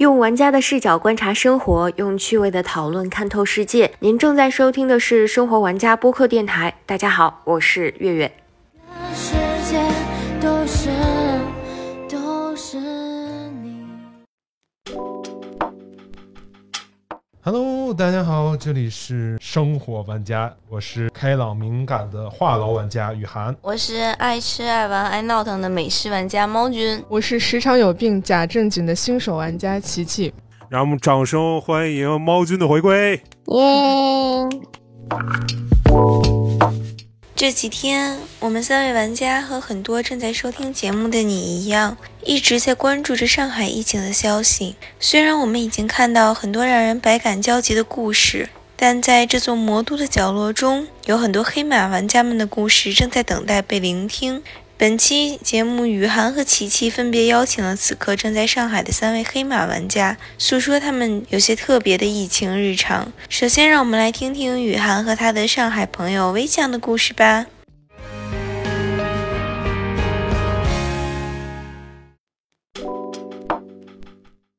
[0.00, 3.92] 用玩家的视角观察生活，用趣味的讨论看透世界。
[3.98, 6.74] 您正在收听的是《生活玩家》播客电台。
[6.86, 8.32] 大家好，我是月月。
[18.00, 23.54] 大家好，这里是生活玩家，我是开朗敏感的话痨玩家雨涵。
[23.60, 27.04] 我是爱吃爱玩爱闹腾的美食玩家猫君。
[27.10, 30.32] 我是时常有病假正经的新手玩家琪琪。
[30.70, 33.22] 让我们掌声欢迎猫君的回归。
[33.48, 34.48] 耶！
[37.40, 44.76] 这几天，我们三位玩家和很多正在收听节目的你一样，一直在关注着上海疫情的消息。
[44.98, 54.42] 虽然我们已经看到很多让人百感交集的故事，但在这座魔都的角落中，有很多黑马玩家们的故事正在等待被聆听。
[54.80, 63.12] 本期节目，雨涵和琪琪分别邀请了此刻正在上海的三位黑马玩家，诉说他们有些特别的疫情日常。
[63.28, 67.44] 首先，让我们来听听雨涵和他的上海朋友微酱的故事吧。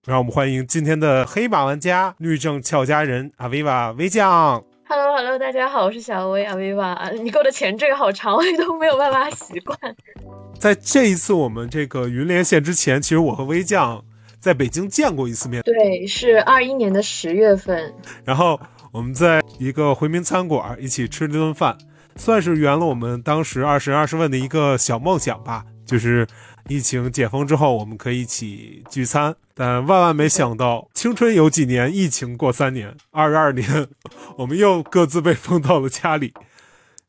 [0.06, 4.64] 让我们欢迎今天的黑马玩家律政俏佳人阿维瓦微酱。
[4.94, 7.10] Hello Hello，大家好，我是小薇阿维瓦。
[7.24, 9.80] 你给我的前缀好长，我都没有办法习惯。
[10.60, 14.04] 在这一次我们这个云连线之前，其实我和微酱
[14.42, 17.94] 在北京见过一次面，对，是二一年的十月份。
[18.26, 18.60] 然后
[18.92, 21.78] 我们在一个回民餐馆一起吃了顿饭，
[22.18, 26.28] 算是圆了我们当时二十二十问的一个小梦想吧，就是
[26.72, 29.36] 疫情解封之后我们可以一起聚餐。
[29.54, 33.88] 但万万没想到，青春有几年，疫情过三年，二十二年，
[34.38, 36.34] 我们又各自被封到了家里。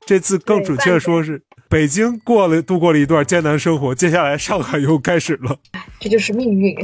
[0.05, 5.57] 这次更准确说是北京过了度过了一段艰难生活，接下来上海又开始了
[6.01, 6.77] 这就是命运，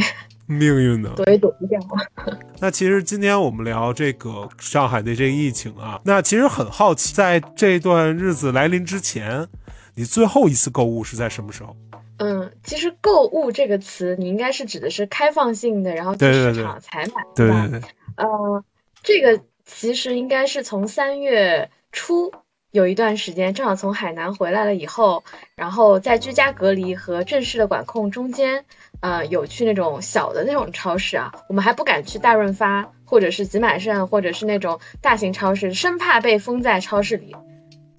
[0.47, 1.13] 命运呢。
[1.17, 1.81] 躲也躲不掉。
[2.61, 9.49] 那其实今天我们聊这个上海的这个疫情啊，那其实很好奇，在这段日子来临之前，
[9.97, 11.77] 你最后一次购物是在什么时候？
[12.19, 17.69] 嗯，其实“购物”这个词，你应该是指的是开放性的，然后去市场采买，对吧？
[17.69, 18.65] 对对，呃，
[19.03, 22.33] 这个其实应该是从三月初
[22.71, 25.25] 有一段时间，正好从海南回来了以后，
[25.55, 28.65] 然后在居家隔离和正式的管控中间，
[29.01, 37.37] 呃，有去那种小的那种超市啊，我们还不敢去大润发或者是集买盛或者是那种大型超市，生怕被封在超市里。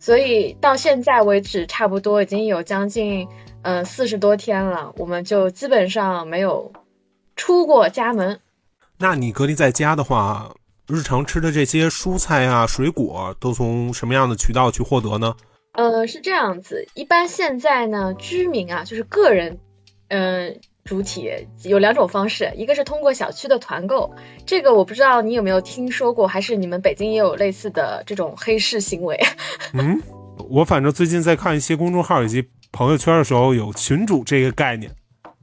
[0.01, 3.27] 所以到现在为止，差不多已经有将近
[3.61, 6.71] 呃四十多天了，我们就基本上没有
[7.35, 8.39] 出过家门。
[8.97, 10.53] 那你隔离在家的话，
[10.87, 15.35] 日常吃的这些蔬菜啊、水果都从什么样的渠道去获得呢？
[15.71, 19.59] 呃，是这样子，一般现在呢，居民啊，就是个人，
[20.07, 24.15] 嗯、主体有两种方式，一个是通过小区的团购，
[24.45, 29.17] 这个我不知道你有没有听说过，还是你们北京也有类似的这种黑市行为？
[29.73, 30.01] 嗯，
[30.49, 34.91] 我反正最近在看一些公众号以及朋友圈的时候，有群主这个概念。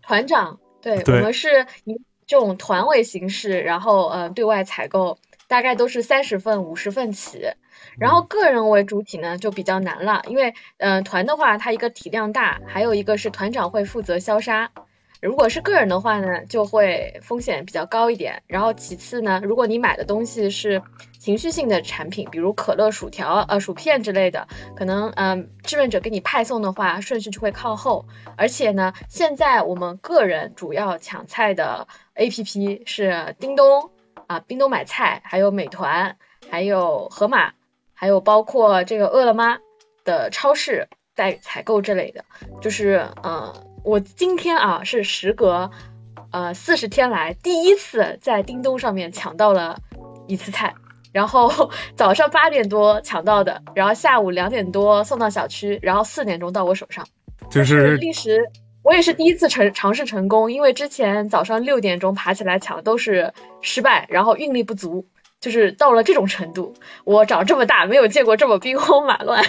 [0.02, 7.40] 团长，对对我们是以这种团委形式，然后呃对外采购，大概都是三十份、五十份起。
[7.98, 14.70] 然后个人为主体呢就比较难了，因为呃团的话，它一个体量大，还有一个是团长会负责消杀。
[15.20, 18.42] 如果是个人的话呢，就会风险比较高一点。
[18.46, 20.82] 然后其次呢，如果你买的东西是
[21.26, 28.06] 情绪性的产品，比如可乐、薯条、呃薯片之类的，可能嗯、呃志愿者给你派送的话，顺序就会靠后。
[28.36, 33.90] 而且呢，现在我们个人主要抢菜的 APP 是叮咚
[34.28, 36.16] 啊，叮咚买菜，还有美团，
[36.48, 37.54] 还有盒马，
[37.92, 39.58] 还有包括这个饿了么
[40.04, 42.24] 的超市在采购之类的。
[42.60, 45.72] 就是呃，我今天啊是时隔
[46.30, 49.80] 呃四十天来第一次在叮咚上面抢到了
[50.28, 50.76] 一次菜。
[51.16, 57.06] 然后 早上八点多抢到的，然后下午两点多送到小区，然后四点钟到我手上。
[57.50, 58.50] 就是历时，
[58.82, 63.32] 我也是第一次成尝试成功，因为之前早上六点钟爬起来抢都是
[63.62, 65.06] 失败，然后运力不足，
[65.40, 66.74] 就是到了这种程度，
[67.04, 69.42] 我长这么大没有见过这么兵荒马乱。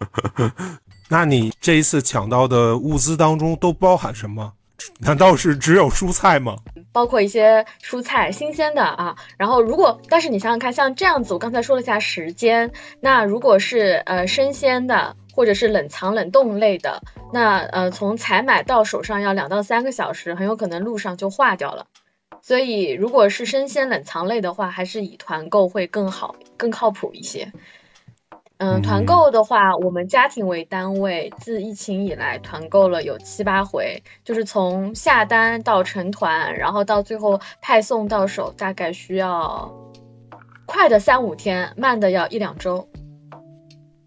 [1.10, 4.54] 那你这一次抢到的物资当中都包含什么？
[5.00, 6.56] 难道是只有蔬菜吗？
[6.92, 17.02] 包括一些蔬菜新鲜的啊，然后如果但是你想想看，像这样子，我刚才说了一下时间，那如果是呃生鲜的或者是冷藏冷冻类的，
[17.32, 21.86] 那呃从采买到手上要两到三个小时，很有可能路上就化掉了。
[22.40, 27.52] 所以如果是生鲜冷藏类的话，还是以团购会更好、更靠谱一些。
[28.58, 39.70] 嗯，团购的话，我们家庭为单位，自疫情以来团购了有七八回，就是从下单到成团，然后到最后派送到手，大概需要
[40.64, 42.88] 快的三五天，慢的要一两周。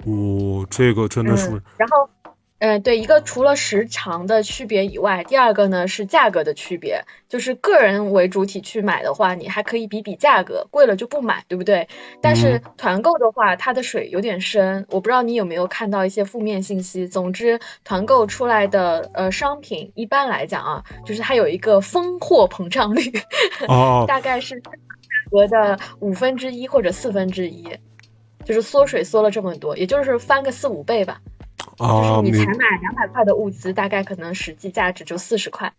[0.06, 2.10] 哦，这个真的是，嗯、然后。
[2.60, 7.06] 嗯，对，一个除了时长的区别以外，第二个呢是价格的区别。
[7.30, 11.88] 就是个人为主体去买的话，你还可以比比价格，贵了就不买，对不对？
[12.22, 17.08] 但是团购的话，它的水有点深，我不知道你有没有看到一些负面信息。
[17.08, 23.12] 总之，团购出来的呃商品，一般来讲啊，就是它有一个丰货膨胀率，
[23.68, 24.72] 哦、 大概是价
[25.30, 27.78] 格的五分之一或者四分之一，
[28.44, 31.22] 就是缩水缩了这么多，也就是翻个四五倍吧。
[31.78, 35.74] 哦，就是你才买两百块的物资，大概可能实际价值就四十块。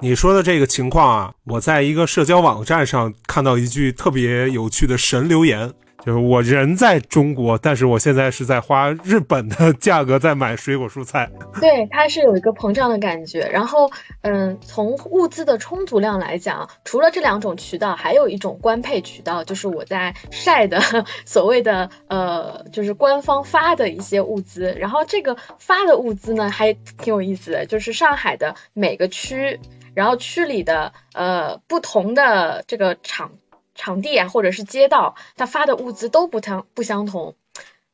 [0.00, 5.72] 你说的这个情况啊，我在一个社交网站上看到一句特别有趣的神留言，
[6.04, 11.28] 就是我人在中国，但是我现在是在花日本的 价格在买水果蔬菜。
[11.60, 13.40] 对，它是有一个膨胀的感觉。
[13.52, 13.90] 然后，
[14.22, 20.80] 嗯，从物资的充足量来讲，除了这两种渠道，还有一种官配渠道，就是我在晒的
[21.26, 24.74] 所谓的呃，就是官方发的一些物资。
[24.78, 29.60] 然后这个发的物资呢，还挺有意思的，就是上海的每个区。
[29.94, 33.32] 然后区里的呃不同的这个场
[33.78, 37.36] 场地啊，或者是街道，它发的物资都不相不相同，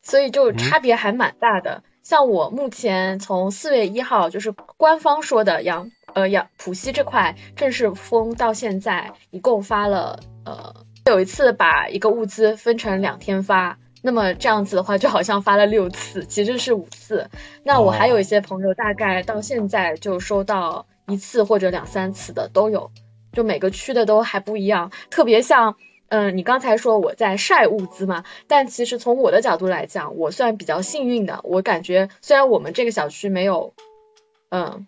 [0.03, 1.75] 所以就差别还蛮大的。
[1.75, 10.75] 嗯、像我目前从四月一号，就是官方说的杨呃杨浦西这块正式封到现在，一共发了呃
[11.07, 13.79] 有一次把一个物资分成两天发。
[14.07, 17.31] 那么这样子的话，就好像发了六次，其实是五次。
[17.63, 22.91] 那我还有一些朋友，大概到现在就收到一次或者两三次的都有，
[23.35, 24.91] 就每个区的都还不一样。
[25.11, 25.77] 特别像，
[26.09, 31.41] 嗯，你刚才说我在晒物资嘛，但其实从我的角度来讲，我算比较幸运的。
[31.43, 33.75] 我感觉虽然我们这个小区没有，
[34.51, 34.87] 嗯。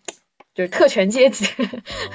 [0.54, 1.44] 就是特权阶级，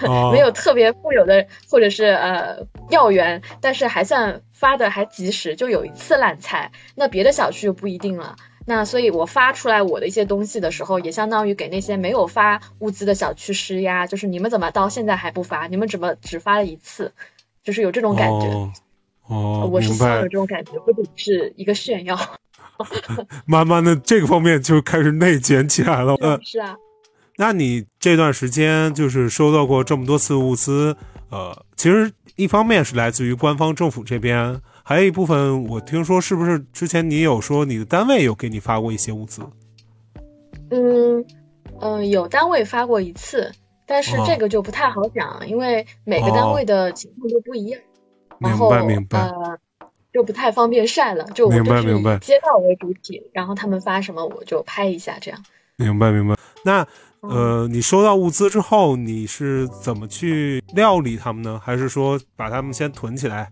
[0.01, 6.71] 哦、没有特别富有的或者是呃要员，但是还算发的还及时，就有一次烂菜。
[6.95, 8.37] 那别的小区就不一定了。
[8.65, 15.67] 那所以我发出来我的一些东西的时候，也相当于给那些没有发物资的小区施压，就是你们怎么到现在还不发？
[15.67, 17.13] 你们怎么只发了一次？
[17.63, 18.47] 就是有这种感觉。
[18.47, 18.71] 哦，
[19.27, 22.17] 哦我是希望有这种感觉，不仅是一个炫耀。
[23.45, 26.15] 慢慢的这个方面就开始内卷起来了。
[26.15, 26.75] 呃，是啊。
[27.37, 30.95] 那你这段时间就是收到过这么多次物资，
[31.29, 39.41] 呃，其实一方面是来自于官方政府这边，还有一部分我听说是不是之前你有说你的单位有给你发过一些物资？
[40.69, 41.19] 嗯
[41.79, 43.51] 嗯、呃，有单位发过一次，
[43.85, 47.81] 但是哦这个就不太好讲，因为每个单位的情况都不一样，
[48.39, 49.57] 然明白明白呃
[50.13, 55.43] 就不太方便晒了，就我明白就是明白以街道为主体，然后他们发什么我就拍一下这样。
[55.77, 56.35] 明白明白。
[56.63, 56.85] 那
[57.21, 61.59] 呃，你收到物资之后，你是怎么去料理他们呢？
[61.63, 63.49] 还是说把它们先囤起来？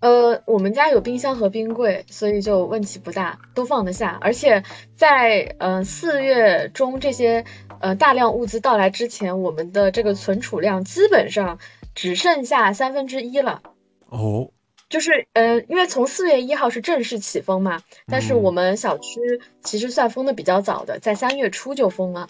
[0.00, 4.18] 呃，我们家有冰箱和冰柜，所以就问题不大，都放得下。
[4.20, 4.62] 而且
[4.96, 7.44] 在呃四月中这些
[7.80, 11.58] 呃大量物资到来之前，我们的这个存储量基本上
[11.94, 13.62] 只剩下三分之一了。
[14.08, 14.50] 哦，
[14.88, 19.20] 就是呃，因为从四月一号是正式起封嘛，但是嗯我们小区
[19.62, 22.28] 其实算封的比较早的，在三月初就封了。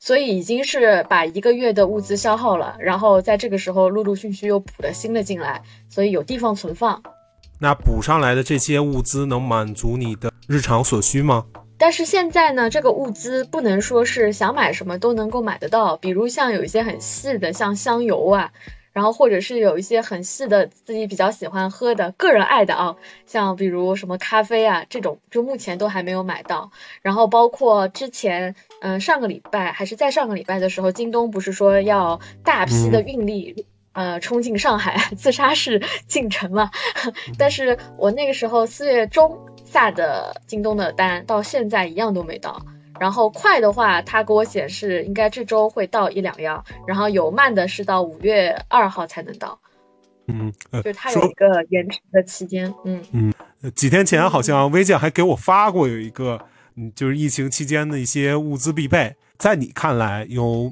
[0.00, 7.02] 所以已经是把一个月的物资消耗了，然后在这个时候陆陆续续又补了新的进来，所以有地方存放。
[7.58, 11.44] 那补上来的这些物资能满足你的日常所需吗？
[11.76, 18.52] 但是现在呢，这个物资不能说是想买什么都能够买得到，比如像有一些很细的，像香油啊，
[18.92, 26.70] 然后或者是有一些很细的自己比较喜欢喝的个人爱的啊，像比如什么咖啡啊这种，就目前都还没有买到。
[27.02, 33.66] 然后包括之前，嗯、上个礼拜还是在上个礼拜的时候，京东不是说要大批的运力。
[33.92, 36.70] 呃，冲进上海， 自杀式进城嘛。
[37.36, 42.62] 但是我那个时候四月中下的京东的单，到现在一样都没到。
[43.00, 49.58] 然后快的话，它给我显示应该这周会到一两样，然后有慢的是到五月二号才能到，
[50.26, 52.72] 嗯，呃就是它有一个延迟的期间。
[52.84, 53.32] 嗯，嗯
[53.74, 56.38] 几天前好像微酱还给我发过有一个，
[56.76, 59.16] 嗯，就是疫情期间的一些物资必备。
[59.38, 60.70] 在你看来，有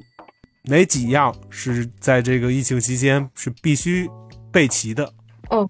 [0.65, 4.07] 哪几样是在这个疫情期间是必须
[4.51, 5.11] 备齐的？
[5.49, 5.67] 哦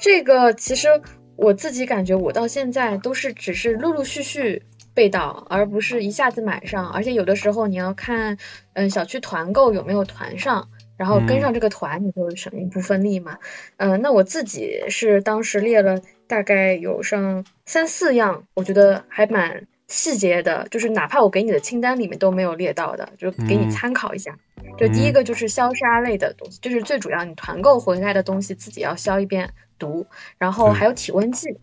[0.00, 0.88] 这个其实
[1.36, 6.90] 我自己感觉，我到现在都是只是陆陆续续备到，而不是一下子买上。
[6.90, 8.38] 而且有的时候你要看，
[8.74, 10.68] 嗯，小区团购有没有团上。
[10.98, 13.38] 然后跟上这个团，你就省一部分力嘛。
[13.76, 24.38] 嗯、那我自己是当时列了大概有上三四样，我觉得还蛮细节的，就是哪怕我给你的清单里面都没有列到的，就给你嗯参考一下。
[24.78, 30.06] 就第一个就是消杀类的东西，就是最主要，你团购回来的东西自己要消一遍毒，
[30.38, 31.58] 然后还有体温计。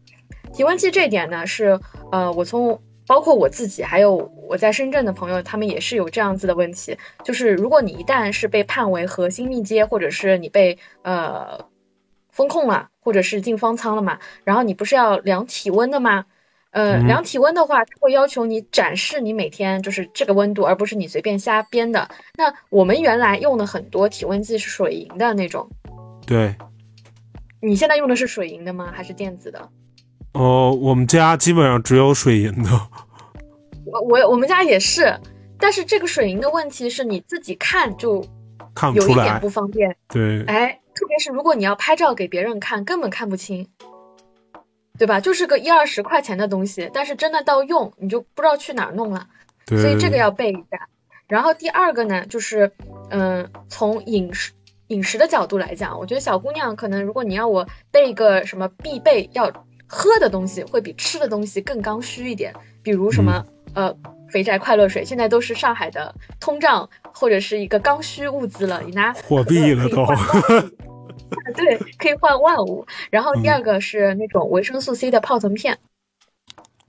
[0.51, 1.79] 体温计这一点呢，是
[2.12, 11.65] 呃，我从包括我自己，还有我在深圳的朋友，他们也是有这样子的问题，就是如果你一旦是被判为核心密接，或者是你被呃
[12.29, 16.27] 风控了，或者是进方舱了嘛，然后你不是要量体温的吗？
[16.69, 22.09] 呃，嗯量体温的话，它会要求你展示你每天就是这个温度，而不是你随便瞎编的。
[22.37, 25.67] 那我们原来用的很多体温计是水银的那种，
[26.27, 26.53] 对，
[27.59, 28.93] 你现在用的是水银的吗？
[28.93, 29.67] 还是电子的？
[30.33, 32.69] 哦，我们家基本上只有水银的。
[33.86, 35.19] 我我我们家也是，
[35.57, 38.24] 但是这个水银的问题是你自己看就
[38.75, 43.67] 看不出来有一点不，方便，对，哎，特别是如果你要拍照给别人看，根本看不清，
[45.00, 45.19] 对吧？
[45.19, 49.27] 就是个一二十块钱的东西，但是真的到用你就不知道去哪儿弄了。
[49.65, 50.88] 对，所以这个要备一下。
[51.27, 52.71] 然后第二个呢，就是
[53.09, 54.51] 嗯，从饮食
[54.88, 59.51] 饮食的角度来讲，我觉得小姑娘可能如果你要我备一个什么必备要
[59.89, 62.53] 喝的东西，会比吃的东西更刚需一点，
[62.84, 63.43] 比如什么、
[63.74, 63.93] 呃
[64.31, 70.05] 肥宅快乐水，现在都是上海的通胀或者是一个刚需物资了，你拿货币了都。
[71.55, 72.86] 对，可以换万物。
[73.10, 73.53] 然后第嗯。
[73.53, 75.79] 二个是那种维生素 C 的泡腾片，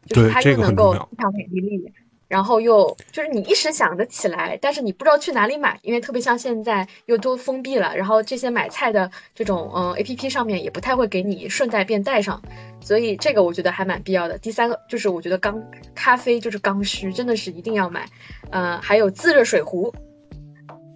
[0.06, 1.92] 就是它又能够增强免疫力，
[2.30, 12.40] 然后又就是你一时想得起来，但是你不知道去哪里买，因为特别像现在又都封闭了，然后这些买菜的这种嗯 A P P 上面也不太会给你顺带便带上，
[12.80, 14.38] 所以这个我觉得还蛮必要的。
[14.38, 15.60] 第三个就是我觉得刚
[15.96, 18.08] 咖啡就是刚需，真的是一定要买，
[18.50, 19.92] 嗯、还有自热水壶，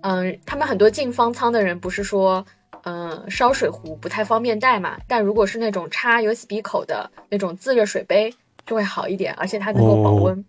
[0.02, 2.46] 嗯、他们很多进方舱的人不是说。
[2.86, 8.34] 嗯，烧水壶不太方便带嘛，但如果是那种插 USB 口的那种自热水杯，
[8.66, 10.44] 就会好一点，而且它能够保温。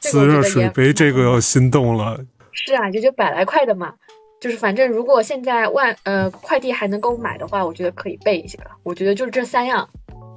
[0.00, 2.18] 这个自热水杯这个要心动了。
[2.52, 3.94] 是啊，也就百来块的嘛，
[4.40, 8.72] 就是反正如果现在万呃快递还能够买的话，我觉得可以备一些了。
[8.82, 9.88] 我觉得就是这三样，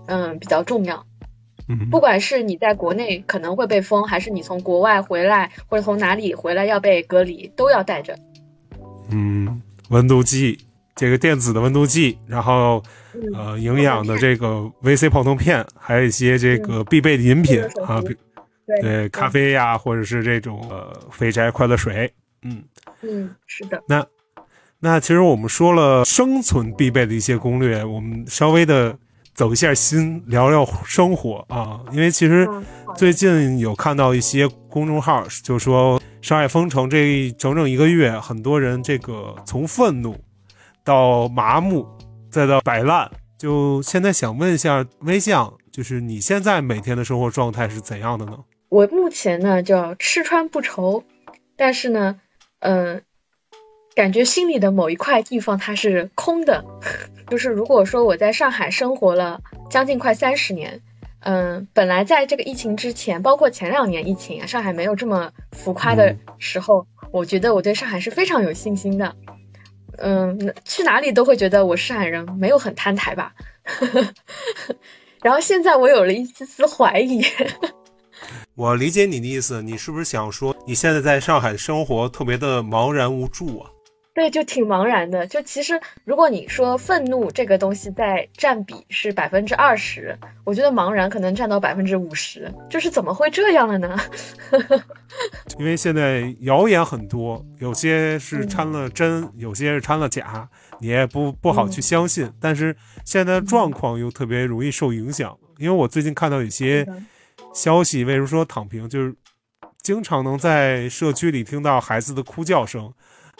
[0.08, 1.06] 嗯，比较重要。
[1.70, 8.18] 嗯，不管是你在国内可能会被封，还是你从国外回来或者从哪里回来要被隔离，都要带着。
[9.10, 10.58] 嗯，温度计，
[10.96, 18.16] 这个电子的温度计，然后嗯呃，营养的这个 VC 泡腾片，还有一些这个必备的饮品啊，比
[18.66, 22.64] 对对，咖，啡呀，或者是这种呃肥宅快乐水，嗯，
[23.02, 24.06] 嗯，是的，那
[24.80, 28.98] 那其实我们说了生存必备的一些攻略，我们稍微的
[29.34, 32.48] 走一下心，聊聊生活啊，因为其实
[32.96, 40.16] 最近有看到一些公众号，就说上海封城这整整一个月，很多人这个从愤怒
[40.84, 41.86] 到麻木，
[42.30, 48.38] 再到摆烂，就现在想问一下微酱，就是你现在每天的生活状态是怎样的呢？
[48.74, 51.04] 我目前呢叫吃穿不愁，
[51.56, 52.20] 但是呢，
[52.58, 53.04] 嗯、
[53.94, 56.66] 感觉心里的某一块地方它是空的。
[57.30, 60.82] 就是如果说我在上海生活了将近快三十年，
[61.20, 69.16] 嗯、本来在这个疫情之前，包括前两年疫情啊，上海没有这么浮夸的嗯时候，我觉得我对上海是非常有信心的。
[70.00, 73.36] 嗯，去哪里都会觉得我是上海人，没有很摊台吧。
[75.22, 77.24] 然后现在我有了一丝丝怀疑。
[78.56, 83.70] 我理解你的意思，你是不是想说你现在在上海生活特别的茫然无助啊？
[84.14, 85.26] 对，就挺茫然的。
[85.26, 92.54] 就其实，如果你说愤怒这个东西在占比是百分之二十，我觉得茫然可能占到百分之五十。
[92.70, 94.00] 就是怎么会这样了呢？
[95.58, 100.48] 因为现在谣言很多，有些是嗯掺了真，有些是掺了假，
[100.80, 102.32] 你也不不好去相信。
[102.40, 106.88] 但是现在状况又特别容易受影响，因为我最近看到有些
[107.54, 109.16] 消息，为什么说躺平，就是
[109.82, 112.92] 经常能在社区里听到孩子的哭叫声，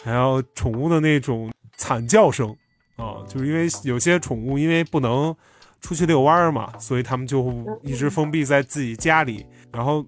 [0.02, 2.54] 还有宠物的那种惨叫声
[2.96, 5.34] 啊，就是因为有些宠物因为不能
[5.80, 7.52] 出去遛弯儿嘛，所以他们就
[7.82, 10.04] 一直封闭在自己家里，然后，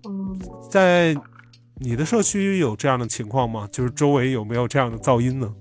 [0.70, 1.14] 在
[1.78, 3.68] 你的社区有这样的情况吗？
[3.70, 5.52] 就是周围有没有这样的噪音呢？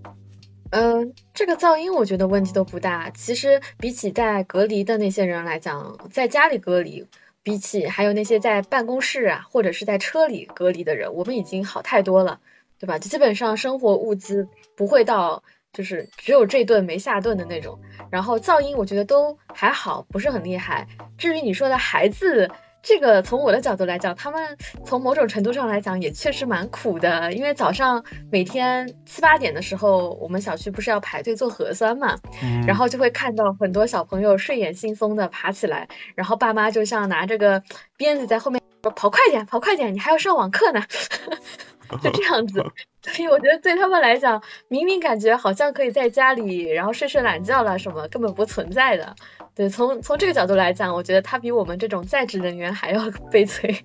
[0.72, 3.10] 嗯，这个噪音我觉得问题都不大。
[3.12, 7.06] 其实比起在隔离的那些人来讲，在家里隔离，
[7.46, 12.40] 比起还有那些在办公室啊或者是在车里隔离的人，我们已经好太多了，
[12.80, 12.98] 对吧？
[12.98, 17.80] 基本上生活物资不会到就是只有这顿没下顿的那种。
[18.10, 20.88] 然后噪音我觉得都还好，不是很厉害。
[21.20, 22.50] 至于你说的孩子
[22.88, 37.64] 这个从我的角度来讲，他们从某种程度上来讲也确实蛮苦的，因为早上每天七八点的时候，我们小区不是要排队做核酸嘛，嗯然后就会看到很多小朋友睡眼惺忪的爬起来，然后爸妈就像拿着个
[37.98, 40.84] 鞭子在后面说跑快点，跑快点，你还要上网课呢，
[42.02, 42.64] 就这样子。
[43.02, 49.16] 所以我觉得对他们来讲，明明感觉好像可以在家里，然后睡睡懒觉啦什么，根本不存在的。
[49.54, 53.76] 对，从从这个角度来讲，我觉得他比我们这种在职人员还要 悲催。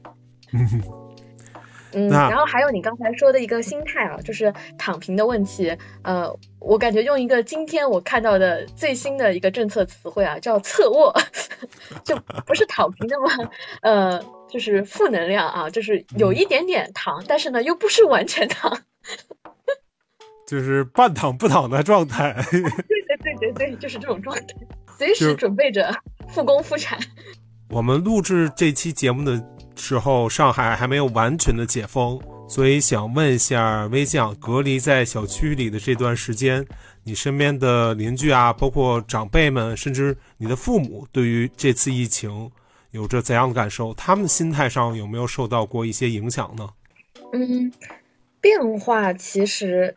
[1.92, 5.76] 嗯，然后还有你刚才说的一个心态啊，就是躺平的问题。
[6.02, 11.12] 呃，我感觉用一个今天我看到的最新的一个政策词汇啊，叫侧卧，
[12.04, 12.16] 就
[12.46, 13.50] 不是躺平的嘛，
[13.82, 18.78] 呃，就是负能量啊，就是有一点点躺，但是呢又不是完全糖。
[20.46, 22.34] 就是半躺不躺的状态。
[22.50, 24.42] 对对对对对，就是这种状态，
[24.98, 25.94] 随时准备着
[26.28, 26.98] 复工复产。
[27.68, 29.40] 我们录制这期节目的
[29.76, 36.66] 时候，上海还没有完全的解封，所以想问一下微酱，隔离在小区里的这段时间，
[37.04, 42.50] 你身边的邻居啊，包括长辈们，甚至你的父母，对于这次疫情
[42.90, 43.94] 有着怎样的感受？
[43.94, 46.68] 他们心态上有没有受到过一些影响呢？
[47.32, 47.72] 嗯，
[48.40, 49.96] 变化其实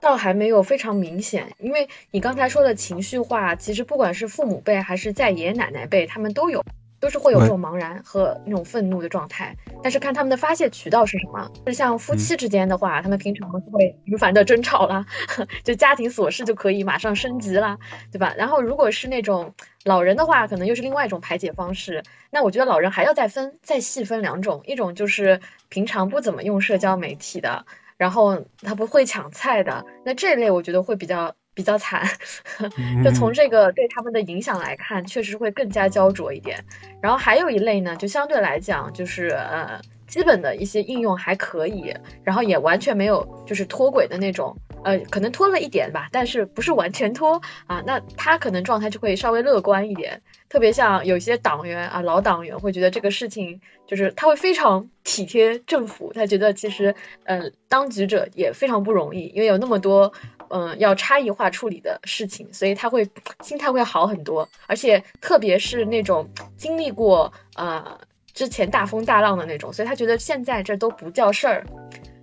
[0.00, 6.64] 倒还没有非常明显，因为你刚才说的情绪化，其实不管是父母辈还是在爷爷奶奶辈，他们都有，
[7.02, 9.56] 都是会有这种茫然和那种愤怒的状态。
[9.82, 13.60] 但是看他们的发泄渠道是什么，就像夫妻之间的话，他们平常会
[14.04, 15.04] 频繁的争吵啦，
[15.64, 17.76] 就家庭琐事就可以马上升级啦，
[18.12, 18.32] 对吧？
[18.38, 19.52] 然后如果是那种
[19.84, 22.04] 老人的话，可能又是另外一种排解方式。
[22.30, 27.66] 那我觉得老人还要再分再细分两种，一种就是平常不怎么用社交媒体的，
[27.96, 32.06] 然后他不会抢菜的，那这类我觉得会比较比较惨。
[33.04, 36.64] 就从这个对他们的影响来看，确实会更加焦灼一点。
[37.00, 41.94] 然后还有一类呢，就相对来讲就是呃基本的一些应用还可以，
[42.24, 44.56] 然后也完全没有就是脱轨的那种。
[44.84, 47.80] 呃，可能脱了一点吧，但是不是完全脱啊？
[47.86, 60.12] 那他可能状态就会稍微乐观一点，特别像有些党员啊，老党员会觉得这个事情就是他会非常体贴政府，他觉得其实呃当局者也非常不容易，因为有那么多
[60.52, 63.08] 嗯、呃要差异化处理的事情，所以他会
[63.42, 67.98] 心态会好很多，而且特别是那种经历过呃
[68.34, 71.66] 之前大风大浪的那种，所以他觉得现在这都不叫事儿。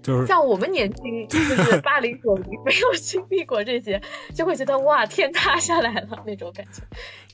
[0.02, 4.02] 就是像我们年轻，就是 八零九零，没有经历过这些，
[4.34, 6.82] 就会觉得哇，天塌下来了那种感觉，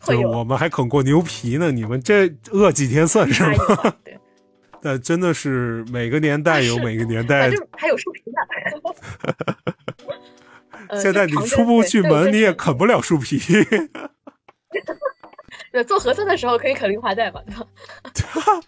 [0.01, 3.95] 会有我们还啃过牛皮呢，你们这饿几天算什么？
[4.03, 4.17] 对，
[4.81, 9.73] 但真的是每个年代有每个年代反正还有树皮呢。
[10.89, 13.39] 呃现在你出不去门，你也啃不了树皮。
[15.71, 17.67] 对，做核酸的时候可以啃零花带嘛，对吧？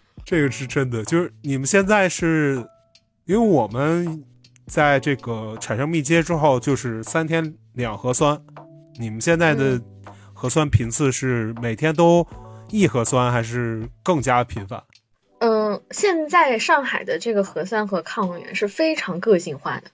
[0.24, 2.62] 这个是真的，就是你们现在是，
[3.24, 4.22] 因为我们
[4.66, 8.38] 在这个产生密接之后，就是三天两核酸。
[8.98, 9.84] 你们现在的嗯
[10.34, 12.26] 核酸频次是每天都
[12.68, 14.82] 一核酸，还是更加频繁？
[15.40, 19.90] 嗯，现在上海的这个核酸和抗原是非常个性化的，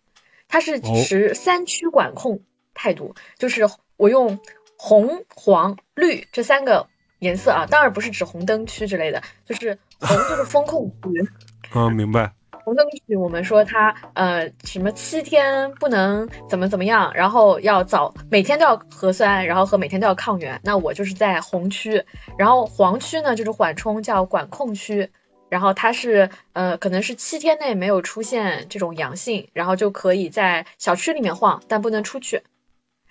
[0.54, 2.38] 它是哦持三区管控
[2.74, 4.38] 态度，就是我用
[4.78, 6.86] 红、黄、绿这三个
[7.18, 11.28] 颜色啊，当然不是指红灯区之类的，就是红就是风控 区，
[11.74, 12.32] 嗯，明白。
[12.64, 20.60] 红灯区我们说它呃什么七天不能怎么怎么样，然后要早每天都要核酸，然后和每天都要抗原。
[20.62, 22.04] 那我就是在红区，
[22.38, 25.10] 然后黄区呢就是缓冲叫管控区，
[25.54, 32.42] 然后它是呃可能是七天内没有出现这种阳性，然后就可以在小区里面晃，但不能出去。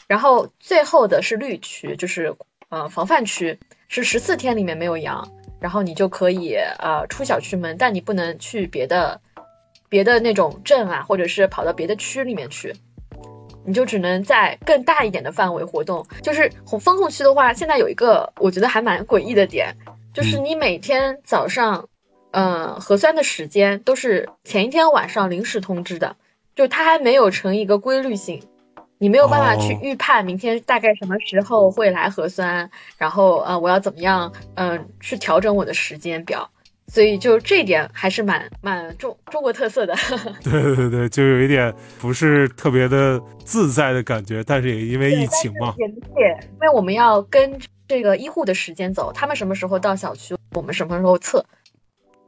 [0.08, 2.36] 然后最后的是绿区，就是
[2.68, 5.26] 呃防范区，是十四天里面没有阳，
[5.62, 9.22] 然后你就可以呃出小区门，但你不能去别的
[9.88, 12.76] 别的那种镇啊，或者是跑到别的区里面去，
[13.66, 16.06] 你就只能在更大一点的范围活动。
[16.22, 19.74] 就是红风控区的话，现在有一个我觉得还蛮诡异的点，
[20.14, 21.88] 就是你每天早上，
[22.34, 26.16] 呃，核酸的时间都是前一天晚上临时通知的，
[26.56, 28.42] 就它还没有成一个规律性。
[28.98, 36.50] 你没有办法去哦预判明天大概什么时候会来核酸，然后呃我要怎么样嗯、呃去调整我的时间表，
[36.88, 39.94] 所以就这一点还是蛮蛮中中国特色的。
[40.44, 51.46] 对对对，就有一点不是特别的自在的感觉，但是也因为疫情嘛，也理解，因为我们要跟这个医护的时间走，他们什么时候到小区，我们什么时候测。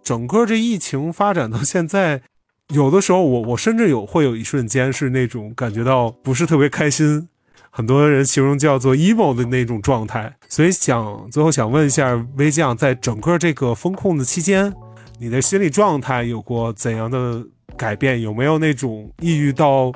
[0.05, 2.21] 整个这疫情发展到现在，
[2.69, 7.27] 有的时候我我甚至有会有一瞬间是那种感觉到不是特别开心，
[7.71, 10.31] 很多人形容叫做 emo 的那种状态。
[10.47, 14.71] 所以想最后想问一下微酱，在整个这个风控的期间，
[15.19, 17.43] 你的心理状态有过怎样的
[17.75, 18.21] 改变？
[18.21, 19.91] 有没有那种抑郁到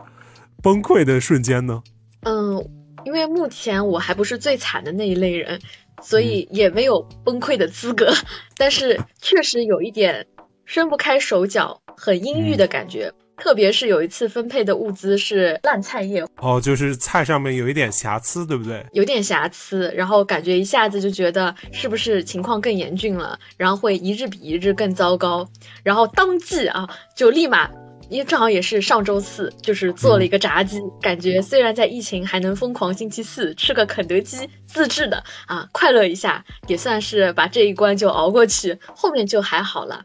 [0.63, 1.83] 崩溃的瞬间呢？
[2.23, 2.67] 嗯，
[3.05, 5.61] 因为目前我还不是最惨的那一类人，
[6.01, 8.13] 所以也没有崩溃的资格。
[8.57, 10.27] 但是确实有一点
[10.65, 13.13] 伸不开手脚，很阴郁的感觉。
[13.41, 18.85] 特别是有一次分配的物资是烂菜叶，哦，就是菜上面有一点瑕疵，对不对？
[18.91, 25.47] 有点瑕疵，然后感觉一下子就觉得是不是情况更严峻了，然后会一日比一日更糟糕，
[25.83, 27.71] 然后当即啊就立马，
[28.09, 40.01] 因为正好也是上周四，就是做了一个炸鸡，感觉虽然在疫情还能疯狂星期四吃个肯德基自制的啊，快乐一下，也算是把这一关就熬过去，后面就还好了。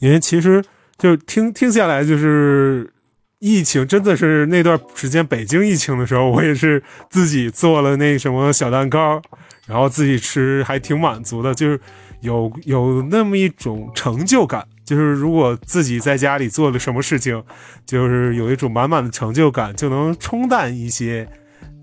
[0.00, 0.62] 因为其实。
[1.00, 2.92] 就听听下来，就是
[3.38, 9.22] 疫情真的是那段时间北京疫情的时候，我也是自己做了那什么小蛋糕，
[9.66, 11.80] 然后自己吃还挺满足的，就是
[12.20, 14.68] 有有那么一种成就感。
[14.90, 17.44] 就是如果自己在家里做了什么事情，
[17.86, 21.28] 就是有一种满满的成就感，就能冲淡一些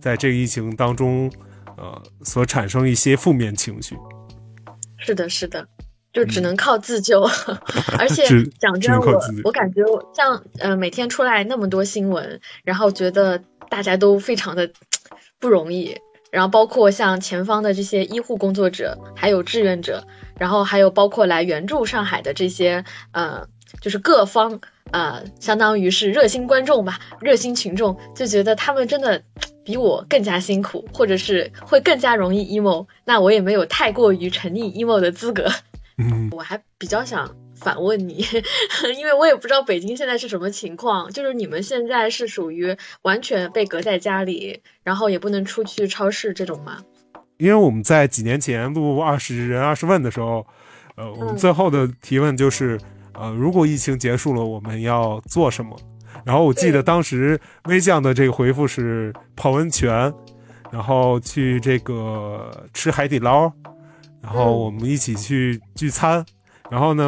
[0.01, 1.31] 在这个疫情当中，
[1.77, 3.95] 呃，所产生一些负面情绪。
[4.97, 5.65] 是的，是的。
[6.11, 7.21] 就只能靠自救，
[7.97, 8.23] 而且
[8.59, 14.71] 讲真，我我感觉像呃每天出来那么多新闻，然后觉得大家都非常的
[15.39, 15.95] 不容易，
[16.31, 20.07] 然后包括像前方的这些医护工作者，还有志愿者，
[20.39, 23.47] 然后还有包括来援助上海的这些呃
[23.81, 29.23] 就是各方呃相当于是热心观众吧，热心群众就觉得他们真的
[29.65, 35.51] 比我更加辛苦，或者是会更加容易 emo，那我也没有太过于沉溺 emo 的资格。
[35.97, 38.25] 嗯， 我还比较想反问你，
[38.97, 46.83] 因为我也不知道北京现在是什么情况，就是你们现在是属于完全被隔在家里，然后也不能出去超市这种吗？
[47.37, 50.45] 因为我们在几年前录二十人二十问的时候，
[50.95, 52.79] 呃，我们最后的提问就是，
[53.13, 55.77] 呃，如果疫情结束了，我们要做什么？
[56.25, 60.11] 然后我记得当时微酱的这个回复是泡温泉，
[60.71, 63.51] 然后去这个吃海底捞。
[64.19, 66.25] 然后我们一起去聚餐，
[66.69, 67.05] 然后呢，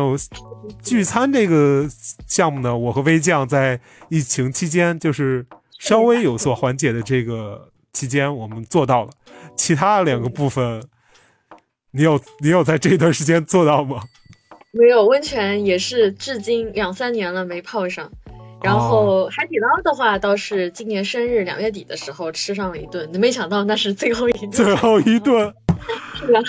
[0.82, 1.86] 聚餐这个
[2.28, 5.46] 项目呢，我和微酱在疫情期间就是
[5.80, 9.10] 稍微有所缓解的这个期间，我们做到了。
[9.60, 10.82] 其他两个部分，
[11.92, 14.02] 你有你有在这段时间做到吗？
[14.72, 18.10] 没有，温泉也是至今两三年了没泡上。
[18.64, 24.52] 然后海底捞的话，倒是今年生日两月底的时候吃上了一顿，没想到那是最后一顿。
[24.52, 25.54] 最后一顿。
[26.16, 26.42] 是啊，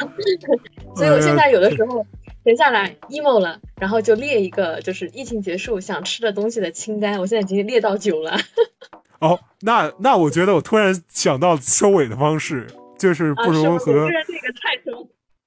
[0.94, 2.06] 所以我现在有的时候
[2.44, 8.38] 闲下来 emo 了，然后就列一个就是疫情结束想吃的东西的清单，我现在已经列到九了。
[9.20, 12.66] 哦，那那我觉得我突然想到收尾的方式，
[13.00, 14.76] 就是不如和那个菜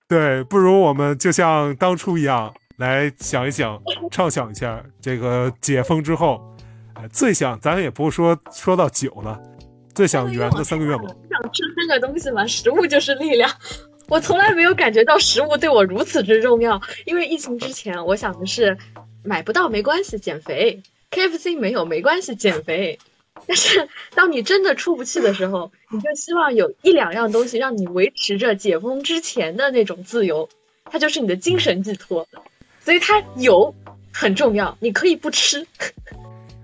[0.10, 3.80] 对，不如我们就像当初一样来想一想，
[4.12, 6.42] 畅想一下这个解封之后，
[7.12, 9.40] 最想咱也不说说到酒了。
[9.94, 12.48] 最想圆的三个愿望，想吃三个东西嘛？
[12.48, 13.50] 食物就是力量。
[14.10, 16.82] 我从来没有感觉到食物对我如此之重要。
[17.06, 18.76] 因为疫情之前，我想的是
[19.24, 20.82] 买不到没关系，减肥。
[21.12, 22.98] KFC 没有没关系，减肥。
[23.48, 30.50] 但是当你真的出不去的时候，你就希望有一两样东西让你维持着解封之前的那种自由，
[30.86, 32.28] 它就是你的精神寄托。
[32.82, 33.74] 所以它有
[34.12, 35.68] 很重要，你可以不吃。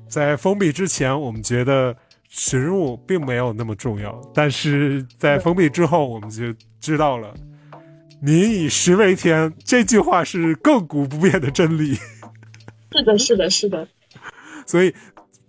[0.08, 1.96] 在封闭之前，我们觉得。
[2.32, 7.34] 食物并没有那么重要，但是在封闭之后，我们就知道了
[8.22, 11.96] “民以食为天”这句话是亘古不变的真理。
[12.92, 13.88] 是的，是的，是的。
[14.68, 14.94] 所以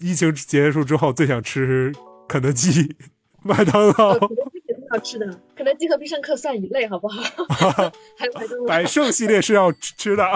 [0.00, 1.92] 疫情结束之后，最想吃
[2.26, 2.96] 肯德基、
[3.42, 4.18] 麦当劳。
[4.18, 7.22] 肯德基肯定要吃的，肯德基和必胜客算一类，好不好？
[8.18, 8.66] 还有麦当劳。
[8.66, 10.24] 百胜系列是要吃的。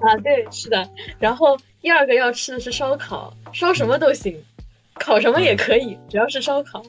[0.00, 0.88] 啊，对，是的。
[1.18, 4.42] 然后第二个要吃的是烧烤，烧什么都行。
[4.94, 6.82] 烤什么也可以，只要是烧烤。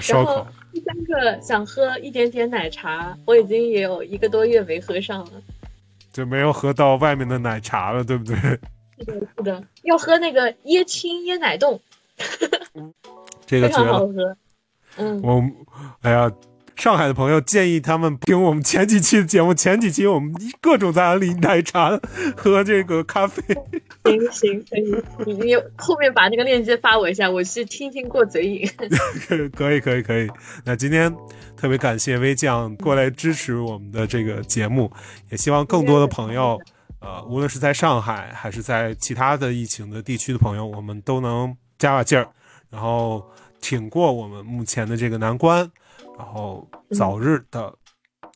[0.00, 5.42] 烧烤第三个想喝一点点奶茶，我已经也有一个多月没喝上了，
[6.12, 8.36] 就没有喝到外面的奶茶了，对不对？
[9.00, 11.80] 是的，是的，要喝那个椰青椰奶冻，
[13.46, 14.36] 这个非常好喝。
[14.96, 15.42] 嗯，我，
[16.02, 16.30] 哎呀。
[16.76, 20.32] 上海的朋友建议他们听我们前几期的节目，前几期我们
[20.62, 22.00] 各种在安利奶茶
[22.34, 23.42] 和这个咖啡。
[24.02, 24.94] 行行可以，
[25.26, 28.66] 你你后面把那个链接发我一下，我去听听过嘴瘾。
[29.54, 30.26] 可以可以可以。
[30.64, 31.14] 那今天
[31.54, 34.90] 特别感谢微酱过来支持我们的这个节目，
[35.30, 36.58] 也希望更多的朋友，
[37.00, 42.28] 呃，无论是在上海还是在其他的疫情的地区的朋友，我们都能加把劲儿，
[42.70, 43.24] 然后。
[43.62, 45.70] 挺过我们目前的这个难关，
[46.16, 47.70] 然后早日的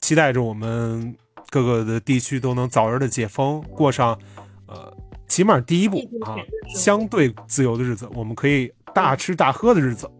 [0.02, 1.16] 期待着我们
[1.48, 4.18] 各个的地区都能早日的解封，过上
[4.66, 4.94] 呃
[5.26, 6.36] 起码第一步啊
[6.74, 10.10] 相对自由的日子，我们可以大吃大喝的日子。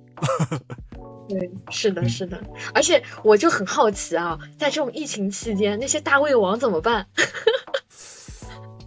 [1.29, 7.09] 对，是的，嗯是的，而且我就很好奇啊，在这种疫情期间，那些大胃王怎么办？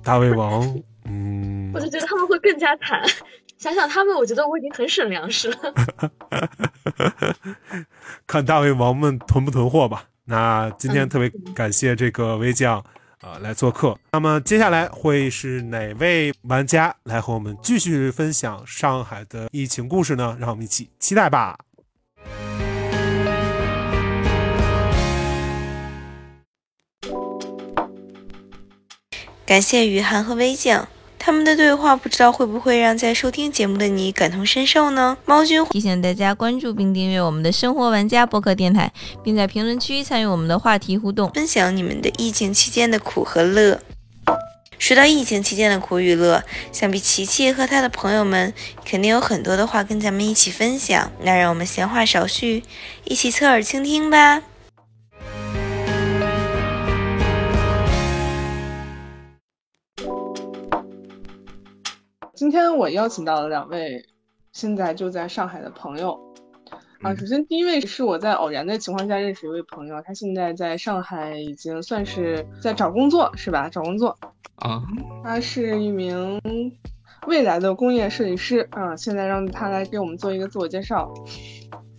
[0.07, 0.63] 大胃王，
[1.03, 3.03] 嗯我，就觉得他们会更加惨。
[3.59, 5.73] 想想他们，我觉得我已经很省粮食了。
[8.25, 10.05] 看大胃王们囤不囤货吧。
[10.23, 12.79] 那今天嗯特别感谢这个微酱
[13.19, 13.97] 啊、呃来做客。
[14.13, 20.37] 那么接下来会是哪位玩家来和我们继续分享上海的疫情故事呢？
[20.39, 21.57] 让我们一起期待吧。
[29.47, 30.89] 感谢雨涵和微酱。
[31.17, 35.17] 他们的对话不知道会不会让在收听节目的你感同身受呢？
[35.23, 38.91] 猫君提醒大家关注并订阅我们的生活玩家播客电台，
[39.23, 43.79] 并在评论区参与我们的话题互动，分享你们的疫情期间的苦和乐。
[44.77, 51.09] 说到疫情期间的苦与乐，想必琪琪和他的朋友们肯定有很多的话跟咱们一起分享。
[51.23, 52.63] 那让我们闲话少叙，
[53.05, 54.43] 一起侧耳倾听吧。
[62.37, 64.05] 今天我邀请到了两位
[64.51, 66.15] 现在就在上海的朋友。
[67.01, 73.67] 啊，首先第一位是我在偶然的情况下认识一位朋友，他现在在上海已经算是在找工作，是吧？
[73.67, 74.15] 找工作，
[74.57, 74.83] 啊，
[75.23, 76.39] 他是一名
[77.25, 78.95] 未来的工业设计师啊。
[78.95, 81.11] 现在让他来给我们做一个自我介绍。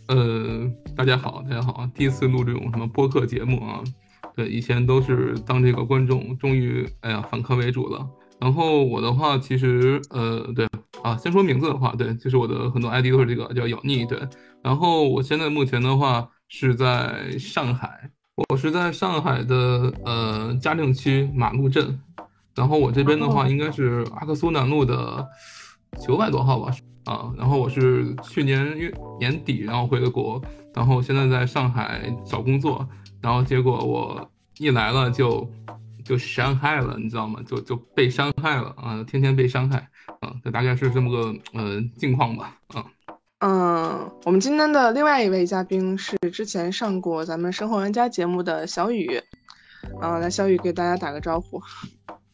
[0.07, 3.83] 呃，大家好，大家好，第一次录这种什么播客节目啊，
[4.37, 8.09] 对，以前都是当这个观众，终于哎呀反客为主了。
[8.41, 10.69] 然后我的话，其实呃，对
[11.03, 14.19] 啊，先说名字的话，对，就是我的很多 ID 都是这个叫咬腻，对。
[14.63, 18.11] 然后我现在目前的话是在上海，
[18.49, 22.01] 我是在上海的呃嘉定区马路镇，
[22.55, 23.49] 然后我这边的话哦。
[23.49, 25.27] 应该是阿克苏南路的
[26.01, 26.73] 九百多号吧，
[27.05, 30.41] 啊，然后我是去年月年底然后回的国，
[30.75, 32.87] 然后现在在上海找工作，
[33.21, 35.49] 然后结果我一来了就
[36.09, 37.39] 就伤害了，你知道吗？
[37.47, 39.77] 就就被伤害了啊，天天被伤害
[40.21, 42.83] 啊，这大概是这么个呃境况吧，啊。
[43.41, 49.23] 嗯，我们今天的另外一位嘉宾是之前上过咱们生活玩家节目的小雨。
[50.01, 51.61] 嗯，来，小雨给大家打个招呼。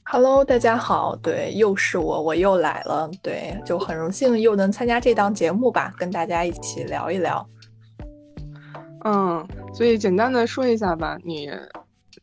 [0.04, 7.44] Hello，大家好，对，又是我，我又来了，对，就很荣幸又能参加这档节目吧，跟大家一起聊一聊。
[9.04, 11.50] 嗯，所以简单的说一下吧，你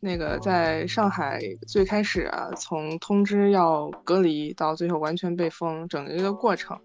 [0.04, 6.76] 那个在上海最开始啊，从通知要隔离到最后完全被封，整个一个过程。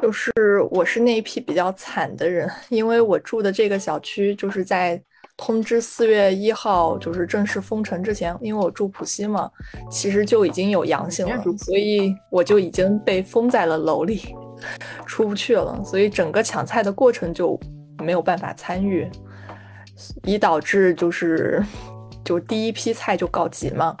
[0.00, 0.32] 就是
[0.70, 5.02] 我是那一批比较惨的人，因为我住的这个小区就是在
[5.36, 9.50] 通知四月一号就是正式封城之前，因为我住浦西嘛，
[9.90, 14.22] 其实就已经有阳性了所以我就已经被封在了楼里，
[15.04, 17.58] 出不去了，所以整个抢菜的过程就
[17.98, 19.10] 没有办法参与，
[20.24, 21.64] 以导致就是
[22.24, 23.96] 就第一批菜就告急嘛，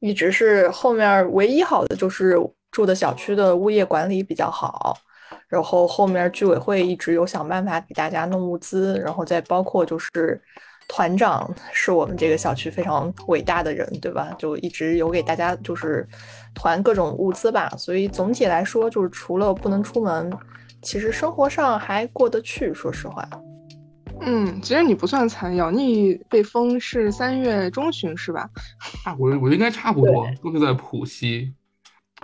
[0.00, 2.36] 一直是后面唯一好的就是
[2.70, 4.98] 住的小区的物业管理比较好。
[5.48, 10.40] 然后后面居委会一直有想办法给大家弄物资，然后再包括就是
[10.88, 14.34] 团长是我们这个小区非常伟大的人，对吧？
[14.38, 16.06] 就一直有给大家就是
[16.52, 17.68] 团各种物资吧。
[17.78, 20.32] 所以总体来说，就是除了不能出门，
[20.82, 22.74] 其实生活上还过得去。
[22.74, 23.28] 说实话，
[24.22, 28.48] 嗯，其实你不算惨，咬腻被封是三月中旬是吧？
[29.04, 31.52] 差我我应该差不多，都是在浦西。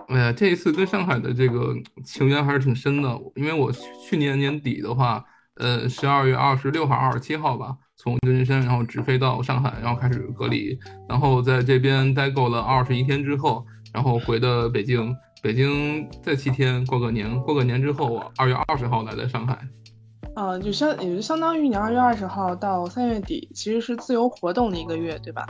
[0.09, 1.74] 哎呀，这一次跟上海的这个
[2.05, 3.70] 情缘还是挺深的，因为我
[4.09, 5.22] 去年年底的话，
[5.57, 10.76] 呃，十二月二十六号、二十七号吧，从旧金山然后直飞到上海，然后开始隔离，
[11.09, 19.59] 然后在这边待够了二十一天之后，然后回的北京，北京再七天过个年，过个年之后，我二月二十号来的上海。
[20.35, 25.45] 呃，就相也就相当于你二月二十号到三月底，其实是自由活动的一个月，对吧？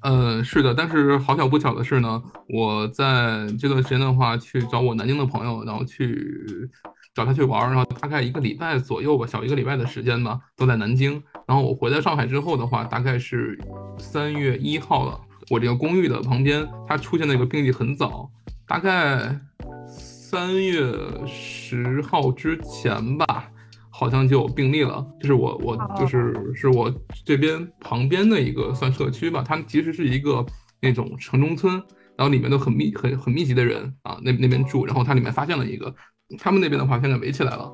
[0.00, 6.70] 嗯，是的，但是好巧不巧的是呢，我在这段时间的话，去找我南京的朋友，然后去
[7.14, 11.22] 找他去玩，然后大概一个礼拜左右吧，小一个礼拜的时间吧，都在南京。
[11.46, 13.58] 然后我回到上海之后的话，大概是
[13.98, 15.20] 三月一号了。
[15.50, 18.30] 我这个公寓的旁边，它出现那个病例很早，
[18.66, 19.38] 大概
[19.86, 20.92] 三月
[21.26, 23.50] 十号之前吧。
[23.96, 26.92] 好像就有病例了，就是我我就是是我
[27.24, 30.44] 这边旁边的一个算社区吧，它其实是一个
[30.80, 31.74] 那种城中村，
[32.16, 35.94] 然后里面都很密很很密集的人啊，那那边住，然后它里面发现了一个，
[36.38, 37.72] 他们那边的话现在围起来了，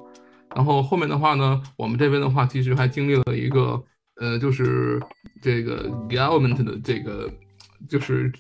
[0.54, 3.83] 然后后面的话呢，我们这边的话其实还经历了一个
[4.20, 5.00] 呃，就是
[5.40, 7.30] 这个 government 的这个。
[7.88, 8.30] 就是，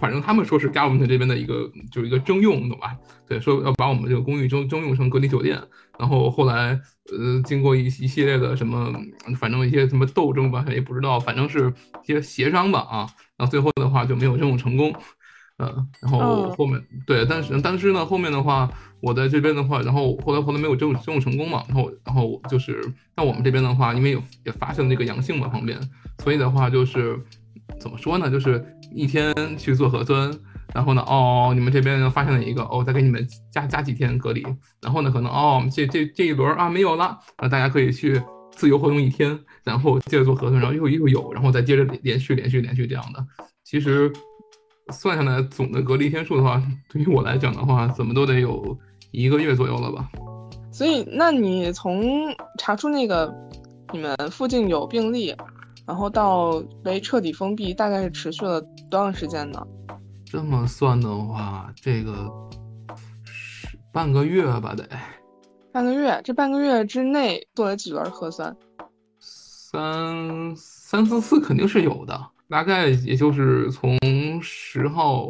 [0.00, 2.96] 反正他们说是 government 这边的一个，就是一个征用，懂吧？
[3.28, 5.60] 对，说要把我们这个公寓征征用成隔离酒店。
[5.98, 6.80] 然后后来，
[7.10, 8.92] 呃，经过一一系列的什么，
[9.38, 11.72] 反正一些什么斗争吧，也不知道，反正是
[12.04, 14.94] 一些协商吧，啊，然后最后的话就没有任务成功。
[15.58, 22.80] 嗯，然后后面对，但是但是呢，后面的话，我在这边的话，然后后来后来没有这种这种成功嘛，然后然后就是
[23.16, 25.80] 那我们这边的话，因为有也发现了这个阳性嘛旁边，
[26.22, 27.18] 所以的话就是
[27.80, 28.64] 怎么说呢，就是。
[28.94, 30.30] 一天去做核酸，
[30.74, 34.44] 然后呢，哦，你们这边发现了一个，哦，再给你们加加几天隔离，
[34.82, 38.20] 然后呢，可能哦，这这这一轮啊没有了，那大家可以去
[38.52, 43.24] 自由活动一天，然后接着做核酸，然后又又有，然后再接着连续连续连续这样的。
[43.64, 44.12] 其实
[44.92, 48.78] 算下来总的隔离天数的话，对于我来讲的话，怎么都得有
[49.12, 50.08] 一个月左右了吧。
[50.70, 53.32] 所以，那你从查出那个
[53.92, 55.34] 你们附近有病例？
[55.86, 59.64] 然后到被彻底封闭，大概是持续了多长时间呢？
[60.28, 62.30] 这么算的话，这个
[63.24, 64.86] 是半个月吧，得。
[65.72, 68.54] 半个月，这半个月之内做了几轮核酸？
[69.20, 73.96] 三三四次肯定是有的，大概也就是从
[74.42, 75.28] 十号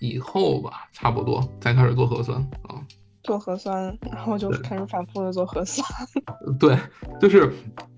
[0.00, 2.80] 以后吧，差不多才开始做核酸啊。
[3.22, 5.86] 做核酸，然后就开始反复的做核酸。
[6.58, 6.78] 对，
[7.20, 7.52] 就是。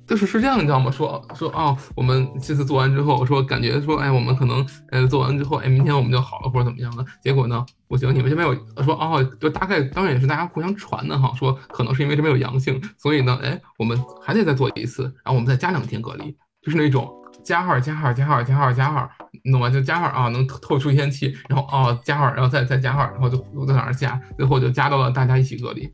[0.07, 0.91] 就是是这样，你知道吗？
[0.91, 7.05] 说说啊，我们这次做完之后，说感觉说，哎，我们可能呃做完之后，哎，明天我们就好了或者怎么样的。
[7.21, 16.31] 结果呢，不行，你们这边有说哦，就大概当然也是大家互相传的哈，说可能是因为这边有阳性，所以呢，哎，我们还得再做一次，然后我们再加两天隔离，
[16.63, 19.09] 就是那种加号加号加号加号加号，
[19.43, 19.69] 你懂吗？
[19.69, 25.91] 就加号啊，能透出一天气，然后啊加号，然后再再加号，然后就在那儿加，最后就加到了大家一起隔离。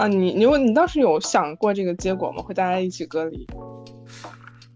[0.00, 2.42] 啊，你你你当时有想过这个结果吗？
[2.42, 3.46] 会大家一起隔离？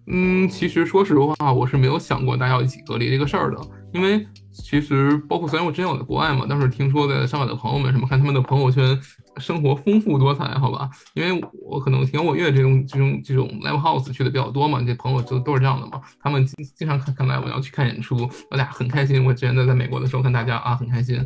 [0.07, 3.59] 嗯，其实说实话，我是没有想过大家要一起隔离这个事儿的，
[3.95, 9.01] 因为其实包括虽然我之前我在国外嘛，但是听说在上海的朋友们什么看他们的朋友圈，
[9.39, 10.91] 生活丰富多彩，好吧？
[11.15, 19.25] 因为我可能听摇滚乐这种这种这种 live house 去的比较多嘛，这朋友就都是这样的嘛，他们经经常看看来我要去看演出，我俩很开心。
[19.25, 21.19] 我之前在在美国的时候看大家啊很开心。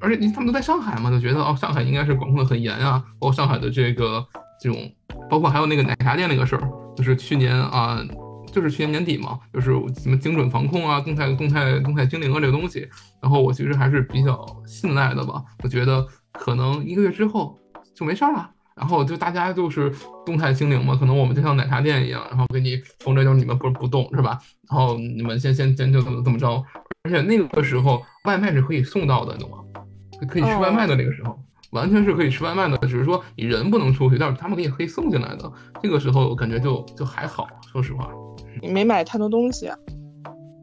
[0.00, 3.02] 而且他们都在上海嘛，就觉得哦，上海应该是管控的很严啊。
[3.18, 4.24] 包括上海的这个
[4.60, 4.90] 这种，
[5.28, 8.00] 包括还有那个奶茶店那个事儿，就是去年啊，
[8.52, 12.88] 就是去年年底嘛，就是什么精准防控啊、动态动态动态精灵啊这个东西。
[13.22, 17.58] 然后我其实还是比较信赖的吧，我觉得可能一个月之后
[17.94, 18.50] 就没事儿了。
[18.76, 19.90] 然后就大家就是
[20.26, 24.38] 动态精灵嘛，可能我们就像奶茶店一样，然后给你封着，就是你们不不动是吧？
[24.68, 26.62] 然后你们先先先就怎么怎么着。
[27.04, 29.56] 而且那个时候外卖是可以送到的，懂吗？
[30.28, 31.38] 可以吃外卖的那个时候，
[31.72, 35.50] 完全是可以吃外卖的，只是说你人不能出去，但是他们给你可以送进来的。
[35.82, 38.08] 这个时候感觉就就还好，说实话。
[38.62, 39.70] 你没买太多东西。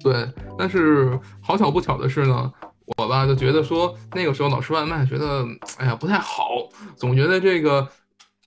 [0.01, 2.51] 对，但是好巧不巧的是呢，
[2.97, 5.45] 我吧就觉得说那个时候老吃外卖，觉得
[5.77, 6.47] 哎呀不太好，
[6.95, 7.87] 总觉得这个，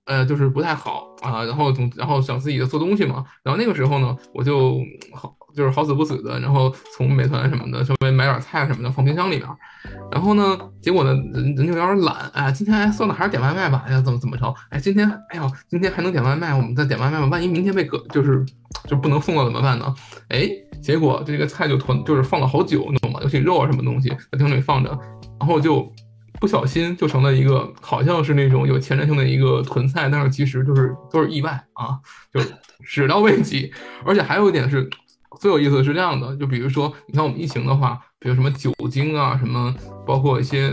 [0.06, 1.44] 呃，就是不太好啊。
[1.44, 3.24] 然后总然后想自己的做东西嘛。
[3.42, 4.78] 然后那个时候呢，我就
[5.12, 5.35] 好。
[5.56, 9.48] 就是好死不死的，然后从美团什么的稍微买点菜什么的放冰箱里面，
[10.12, 18.44] 然后呢，结果呢人人就有点懒，哎，今天哎算了，还是点外卖吧，哎呀，怎么怎么着，哎，今天，哎呀，今天还能点外卖，我们再点外卖吧，万一明天被隔，就是
[18.86, 19.94] 就不能送了怎么办呢？
[20.28, 20.46] 哎，
[20.82, 23.20] 结果这个菜就囤，就是放了好久，你懂吗？
[23.22, 24.90] 尤其肉啊什么东西在冰箱里放着，
[25.40, 25.90] 然后就
[26.38, 31.98] 不小心就成了一个好像是那种有前瞻性的一个囤菜，但是其实就是都是意外啊，
[32.30, 32.40] 就
[32.84, 33.72] 始料未及，
[34.04, 34.86] 而且还有一点是。
[35.40, 39.74] 最有意思的是这样的，就比如说，你看我们疫情的话，比如什么酒精啊，什么，
[40.06, 40.72] 包括一些，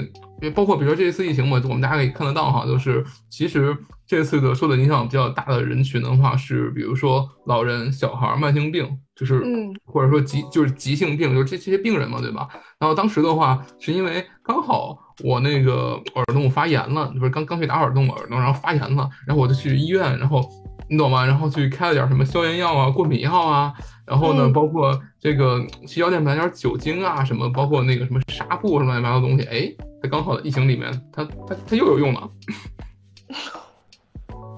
[0.56, 3.76] 包括比如说这一次疫情嘛，我们大家可以看得到哈，就是其实
[4.08, 12.48] 这次的受的影响比较大的人群的话，是比如说老人、小孩、慢性病，就是嗯，或者说急就是急性病，就是这这些病人嘛，对吧？
[12.80, 20.48] 然后当时的话，是因为刚好我那个耳洞发炎了，不是刚刚去打耳洞耳洞，然后发炎了，然后我就去医院，然后
[20.90, 21.26] 你懂吗？
[21.26, 23.74] 然后去开了点什么消炎药啊、过敏药啊。
[24.06, 32.30] 然后呢，包括这个去药店买点酒精啊，什么，包括那个什么纱布什么乱七八糟东西，哎，在刚好的疫情里面，它它它又有用了，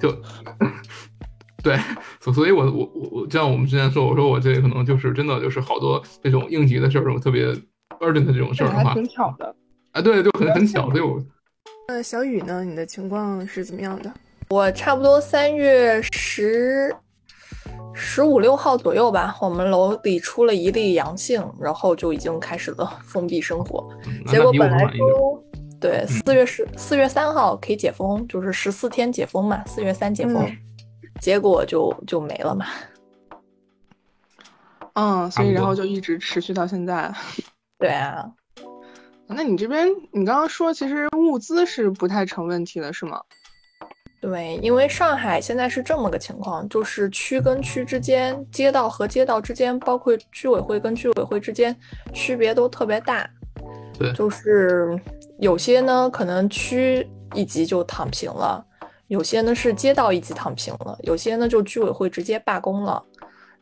[0.01, 0.11] 就
[1.63, 1.77] 对，
[2.19, 7.45] 所所以，我我我我，就像我们之前说，我说我这可能就是真的就是好多这种应急的事儿，这种特别
[7.99, 9.55] urgent 的这种事儿的话，挺巧的，
[9.91, 11.23] 啊，对，就很很巧，所以我，
[11.87, 14.11] 呃，小雨呢，你的情况是怎么样的？
[14.49, 16.95] 我差不多三月十。
[17.97, 23.87] 十五六号左右吧，我们楼里出了一例阳性，然后就已经开始了封闭生活。
[24.27, 25.41] 结果本来说，
[25.79, 30.57] 对，四月十四月三号可以解封，就是十四天解封嘛，四月三解封，嗯
[31.21, 32.65] 结果就就没了嘛。
[34.95, 37.09] 嗯，所以然后就一直持续到现在。
[37.79, 38.29] 对啊，
[39.27, 43.21] 那你这边你刚刚说其实物资是不太成问题的，是吗？
[44.27, 51.75] 对，因为上海现在是这么个情况，就是区跟区之间、街道和街道之间，包括居委会跟居委会之间，
[52.11, 53.29] 区别都特别大。
[53.99, 54.99] 对就是
[55.37, 58.65] 有些呢，可能区一级就躺平了，
[59.09, 63.03] 有些呢是街道一级躺平了，有些呢就居委会直接罢工了。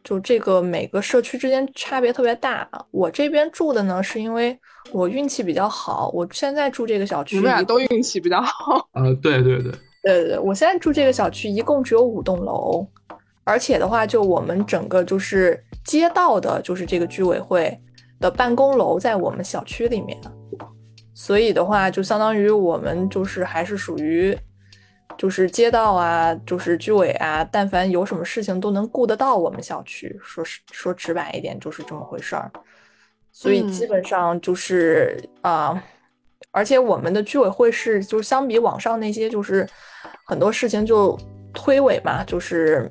[0.01, 2.67] 就这个每个社区之间差别特别大。
[2.91, 4.57] 我这边住的呢，是因为
[4.91, 8.87] 我运气比较好，我现在住这个小区，你们俩都运气比较好。
[8.93, 9.71] 呃，对对对，
[10.03, 12.85] 对对对，我现在住这个小区一共只有五栋楼，
[13.43, 17.75] 而且的话，就我们整个就是街道的，就是这个居委会
[18.19, 20.19] 的办公楼在我们小区里面，
[21.13, 24.37] 所以的话，就相当于我们就是还是属于
[25.17, 30.19] 就是街道啊，就是居委啊，但凡有什么事情都能顾得到我们小区。
[30.21, 32.51] 说是说直白一点，就是这么回事儿。
[33.31, 35.83] 所以基嗯本上就是啊、
[36.53, 39.67] 而且我们的居委会是，就是相比网上那些，就是
[40.25, 41.17] 很多事情就
[41.51, 42.89] 推诿嘛，就是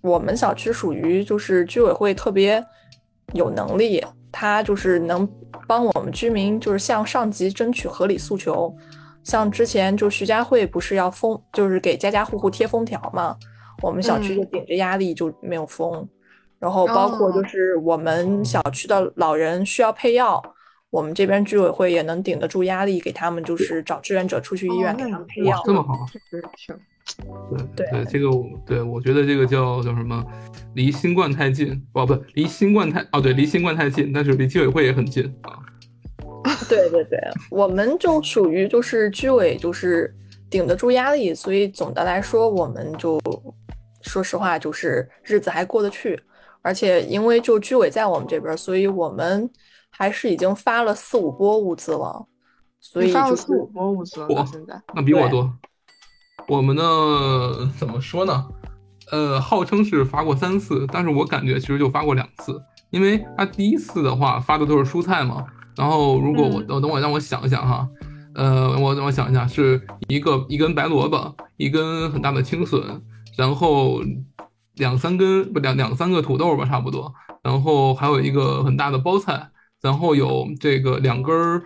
[0.00, 2.64] 我们小区属于就是居委会特别
[3.32, 5.28] 有能力，他就是能
[5.66, 8.72] 帮我们居民就是向上级争取合理诉求。
[9.24, 13.36] 像之前就徐家汇不是要封，就是给家家户户贴封条嘛，
[13.82, 16.08] 我们小区就嗯顶着压力就没有封。
[16.58, 20.40] 然后包括就哦是我们小区的老人需要配药，
[20.92, 25.56] 我们这边居委会也能顶得住压力，给他们就是找志愿者出去医院给他们配药。
[25.56, 26.76] 哇这么好，确实挺
[27.74, 30.22] 对对这个我对我觉得这个叫叫什么，
[30.74, 35.58] 离新冠太近，哦不，离新冠太哦对，离新冠太近，但是离居委会也很近啊。
[36.68, 37.18] 对对对，
[37.50, 40.14] 我们就属于就是居委就是
[40.50, 43.18] 顶得住压力，所以总的来说，我们就
[44.02, 46.20] 说实话就是日子还过得去，
[46.60, 49.48] 而且因为就居委在我们这边，所以我们
[49.92, 52.26] 还是已经发了四五波物资了，
[52.80, 54.82] 所以就是发了四五波物资了，到现在。
[54.94, 55.52] 那比我多。
[56.48, 56.82] 我们呢，
[57.78, 58.48] 怎么说呢？
[59.10, 65.44] 呃，号称是发过三次，但是我感觉其实就发过两次，因为他第一次的话发的都是蔬菜嘛。
[65.76, 67.88] 然后如果我嗯等等我让我想一想哈，
[68.34, 73.02] 呃，我让我想一下，是一个一根白萝卜，一根很大的青笋，
[73.36, 74.00] 然后
[74.74, 77.12] 两三根不两两三个土豆吧，差不多，
[77.42, 79.50] 然后还有一个很大的包菜，
[79.82, 81.62] 然后有这个两根儿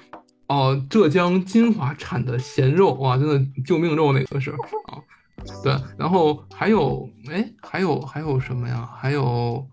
[0.49, 4.99] 哦、浙江金华产的咸肉，哇，真的救命肉那个是啊，
[5.63, 8.89] 对，然后还有哎，还有还有什么呀？
[8.97, 9.67] 还有，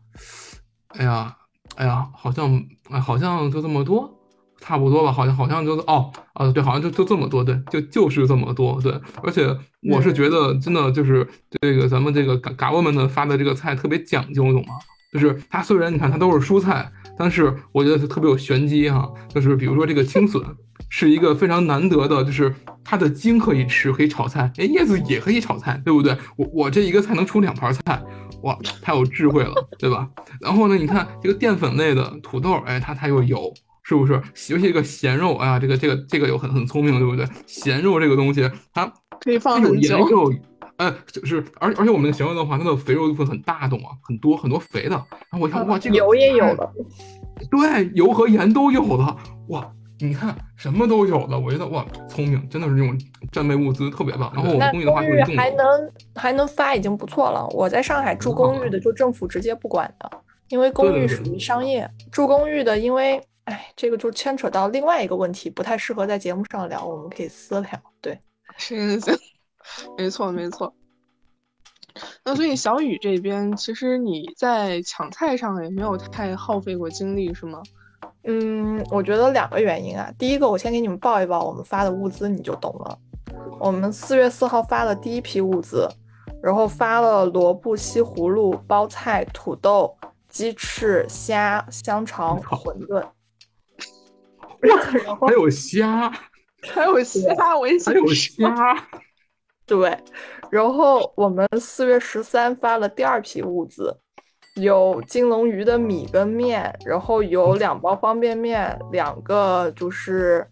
[0.90, 1.36] 哎呀，
[1.76, 4.20] 哎呀，好像哎，好像就这么多。
[4.60, 9.46] 差不多吧，好像好像就是哦，啊，对，好像就就这么多，对，就就是这么多，对，而且
[9.92, 11.28] 我是觉得真的就是
[11.62, 14.76] 这个咱们这个嘎嘎巴们呢发的这个菜特别讲究，懂吗？
[15.12, 20.42] 就是它虽然你看它都是蔬菜，但是我觉得它特别有玄机哈、就是比如说这个青笋
[20.90, 22.54] 是一个非常难得的，就是
[22.84, 26.18] 它的茎可以吃，可以炒菜，哎，叶子也可以炒菜，对不对？
[26.36, 28.02] 我我这一个菜能出两盘菜，
[28.42, 30.10] 哇，太有智慧了，对吧？
[30.40, 33.54] 然后呢，你看这个淀粉类的土豆，哎，它它又有。
[33.86, 34.14] 是不是？
[34.48, 37.28] 尤其这个咸肉，哎呀，这个这个这个有很很聪明，对不对？
[37.46, 38.90] 咸肉这个东西，它
[39.20, 40.08] 可以放很久
[40.84, 43.90] 有，呃，就是而而且我们的咸肉的话，它的肥肉部分很大，懂吗？
[44.02, 44.96] 很多很多肥的。
[45.30, 46.74] 然后我看哇，这个油也有了，
[47.50, 49.18] 对，油和盐都有了，
[49.50, 49.72] 哇！
[50.00, 53.00] 你看什么都有了，我觉得哇，聪明，真的是这种
[53.32, 54.30] 战备物资特别棒。
[54.36, 57.48] 然后我们公寓的话公寓就还能还能发已经不错了。
[57.52, 60.12] 我在上海住公寓的，就政府直接不管的，
[60.50, 61.90] 因为公寓属于商业。
[62.12, 67.70] 住公寓的，因为哎，这个就牵扯到另外一个问题，不太适合在节目上聊，我们可以私聊。
[68.02, 68.20] 对，
[68.58, 69.18] 是 是，
[69.98, 70.74] 没错没错。
[72.24, 77.62] 那所以小雨这边，其实你在抢菜上也没有太耗费过精力，是吗？
[78.24, 80.12] 嗯，我觉得两个原因啊。
[80.18, 82.98] 第一个，我先给你们报一报我们发的物资，你就懂了。
[83.60, 85.88] 我们四月四号发了第一批物资，
[86.42, 89.96] 然后发了萝卜、西葫芦、包菜、土豆、
[90.28, 93.06] 鸡翅、虾、香肠、馄饨。
[94.60, 96.10] 然后还有虾，
[96.62, 98.08] 还有虾，我也还有。
[98.08, 98.88] 虾，
[99.66, 99.98] 对，
[100.52, 103.96] 然后我们四月十三发了第二批物资，
[104.56, 110.46] 有金龙鱼的米跟面，然后有两包方便面，两个就是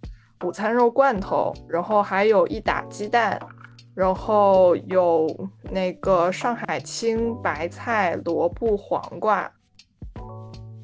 [0.45, 3.39] 午餐肉罐头，然后还有一打鸡蛋，
[3.93, 5.27] 然后有
[5.71, 9.51] 那个上海青白菜、萝卜、黄瓜。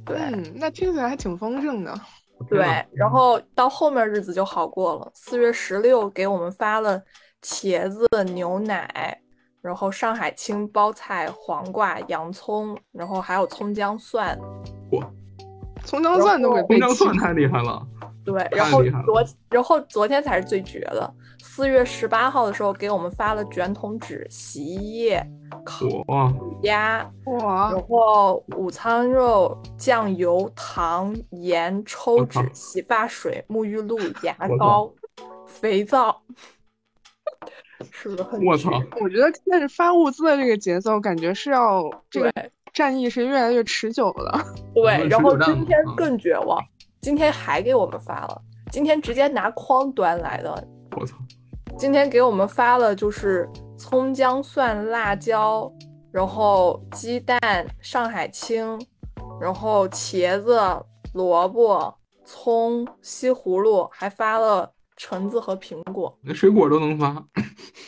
[0.05, 1.93] 对，嗯，那听起来还挺丰盛的。
[2.47, 2.59] 对，
[2.93, 5.11] 然后到后面日子就好过了。
[5.13, 7.01] 四月十六给我们发了
[7.41, 9.19] 茄子、牛奶，
[9.61, 14.38] 然后上海青、包菜、黄瓜、洋葱，然后还有葱姜蒜。
[14.91, 15.09] 哇，
[15.85, 17.85] 葱姜蒜都给葱姜蒜太厉害了，
[18.25, 21.13] 对，然后昨然后昨天才是最绝的。
[21.39, 25.25] 四月十八号的时候给我们发了卷筒纸、洗衣液、
[25.63, 25.85] 烤，
[26.63, 34.91] 鸭，哇然，后午餐肉、酱油、糖、盐、抽纸洗发水、沐浴露、牙膏、
[35.45, 36.21] 肥皂，
[37.91, 38.71] 是不是很绝我操，
[39.01, 42.32] 我觉得现在是发物资的这个节奏，感觉是要这个
[42.73, 44.39] 战役是越来越持久了。
[44.75, 45.95] 对，然后今天嗯。
[45.95, 46.59] 更绝望，
[47.01, 51.15] 今天还给我们发了，今天直接拿筐端来的，我操，
[51.78, 55.71] 今天给我们发了就是葱姜蒜辣椒，
[56.11, 57.39] 然后鸡蛋、
[57.82, 58.80] 上海青，
[59.39, 60.59] 然后茄子、
[61.13, 61.93] 萝卜、
[62.25, 66.14] 葱、西葫芦，还发了橙子和苹果。
[66.24, 67.24] 连水果都能发，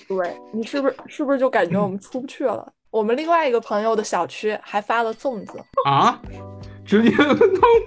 [0.07, 2.71] 对你是不是是不是就感觉我们出不去了？
[2.91, 6.19] 我们另外一个朋友的小区还发了粽子，啊，
[6.83, 7.31] 直接端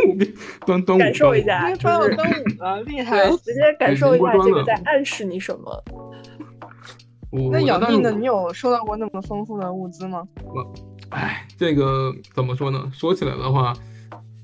[0.06, 3.28] 午边端端午感受一下，发到端午了，厉 害。
[3.28, 5.84] 直接感受一下这个在暗示你什么。
[7.50, 8.12] 那养病的？
[8.12, 10.22] 你有收到过那么丰富的物资吗？
[11.08, 12.90] 哎，这个怎么说呢？
[12.94, 13.74] 说起来的话，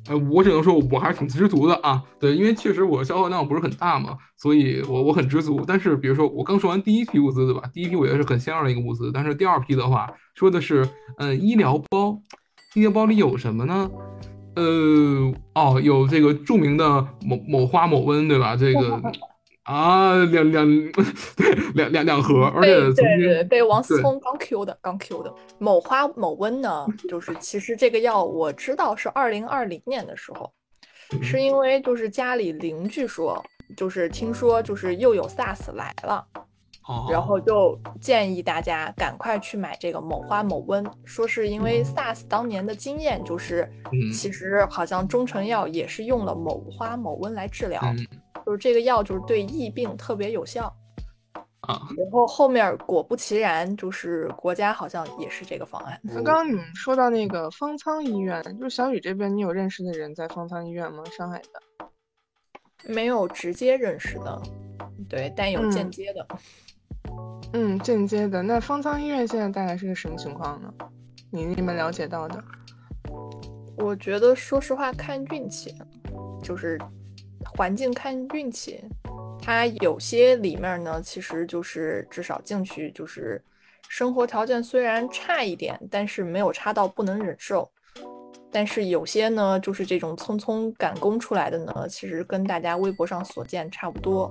[0.09, 2.03] 呃，我只能说我还是挺知足的啊。
[2.19, 5.63] 对，因为确实我消耗量不是很大嘛，所以我我很知足。
[5.67, 7.69] 但是比如说我刚说完第一批物资对吧？
[7.73, 10.89] 第一批我觉得是很鲜亮的一个物资，但是第二批的话说的是，
[11.19, 12.19] 嗯、医疗包，
[12.75, 13.91] 医疗包里有什么呢？
[14.57, 18.57] 呃，哦，有这个著名的某某花某温对吧？
[18.57, 19.01] 这个
[19.69, 20.67] 啊，两两
[21.37, 25.31] 对两两两盒，而被且对对被王思聪刚 Q 的，刚 Q 的。
[25.59, 30.51] 某花某温呢，就是其实这个药我知道是二零二零年的时候，
[31.23, 33.45] 是因为就是家里邻居说，
[33.77, 36.25] 就是听说就是又有 SARS 来了，
[36.87, 44.11] 哦，然后就建议大家赶快去买这个某花某温，说是因为 SARS 当年的经验就是，嗯。
[44.11, 48.07] 其实好像中成药也是用了某花某温来治疗，嗯
[48.49, 50.75] 就是这个药就是对疫病特别有效。
[51.61, 56.01] 啊，然后后面果不其然，就是国家好像也是这个方案。
[56.03, 61.05] 那刚刚你们说到那个方舱医院，就是小雨这边，你有认识的人在方舱医院吗？
[61.15, 62.91] 上海的？
[62.91, 64.41] 没有直接认识的，
[65.11, 66.27] 对，但有间嗯接的。
[67.53, 68.43] 嗯，间接的。
[68.43, 70.73] 那方舱医院现在大概是个什么情况呢？
[71.31, 72.43] 你你们了解到的？
[73.77, 75.75] 我觉得说实话看运气，
[76.43, 76.81] 就是
[77.57, 78.83] 环境看运气。
[79.41, 83.43] 它有些里面呢，其实就是至少进去就是
[83.89, 87.71] 生活条件虽然差一点，但是没有差到不能忍受。
[88.51, 94.31] 但是有些呢，就是这种匆匆赶工出来的呢，其实跟大家微博上所见差不多，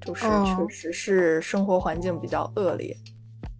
[0.00, 2.96] 就是哦确实是生活环境比较恶劣。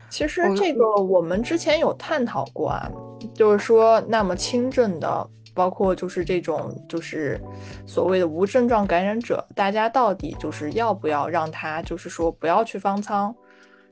[0.09, 2.91] 其实这个我们之前有探讨过啊，
[3.35, 7.41] 就是说那么轻症的，包括就是这种就是
[7.87, 13.35] 所谓的无症状感染者，大家到底就是要不要让他就是说不要去方舱，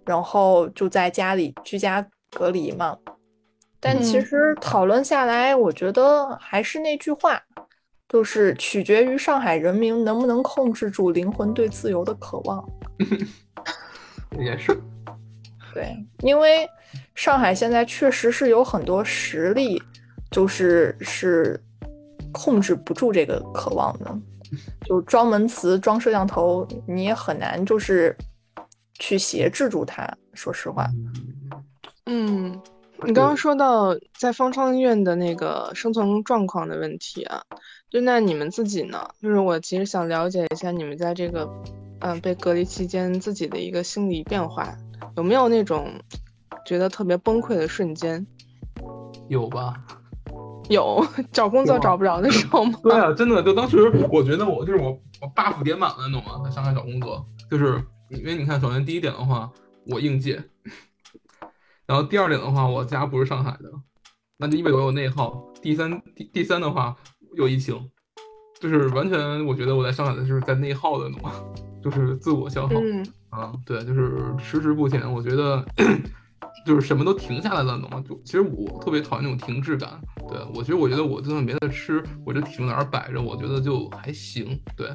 [0.04, 2.96] 然后就在家里居家隔离嘛？
[3.80, 7.42] 但其嗯实讨论下来，我觉得还是那句话，
[8.08, 12.62] 就是取决于上海人民能不能控制住灵魂对自由的渴望。
[14.38, 14.76] 也是，
[15.72, 16.68] 对，因为
[17.14, 19.80] 上海现在确实是有很多实力，
[20.34, 21.62] 就是是
[22.32, 24.12] 控制不住这个渴望的，
[24.84, 28.16] 就装门磁、装摄像头，你也很难就是
[28.94, 30.12] 去挟制住它。
[30.32, 30.90] 说实话，
[32.06, 32.60] 嗯，
[33.04, 37.40] 你刚刚说到在方舱医院的那个生存状况的问题啊，
[37.88, 39.08] 就那你们自己呢？
[39.22, 41.48] 就是我其实想了解一下你们在这个
[42.00, 44.76] 嗯、被隔离期间自己的一个心理变化，
[45.16, 45.88] 有没有那种
[46.66, 48.26] 觉得特别崩溃的瞬间？
[49.28, 49.80] 有吧？
[50.68, 52.78] 有找工作找不着的时候吗？
[52.82, 54.90] 对啊，真的，就当时我觉得我就是我
[55.20, 56.40] 我 buff 点满了，你懂吗？
[56.44, 59.50] 在上海找工作，就是因为你看，首先第一点的话，
[59.86, 60.42] 我应届，
[61.86, 63.70] 然后第二点的话，我家不是上海的，
[64.38, 65.44] 那就意味着我有内耗。
[65.60, 66.94] 第三第第三的话
[67.36, 67.90] 有疫情，
[68.60, 71.32] 就是完全我觉得我在上海的就是在内耗的，懂吗？
[71.82, 72.74] 就是自我消耗。
[72.80, 75.12] 嗯啊，对，就是迟迟不前。
[75.12, 75.64] 我觉得
[76.64, 78.02] 就是什么都停下来了，懂吗？
[78.08, 80.00] 就其实我特别讨厌那种停滞感。
[80.28, 84.58] 对我其实我觉得我就算没得吃，我这体重在那儿摆着，我觉得就还行。
[84.76, 84.88] 对，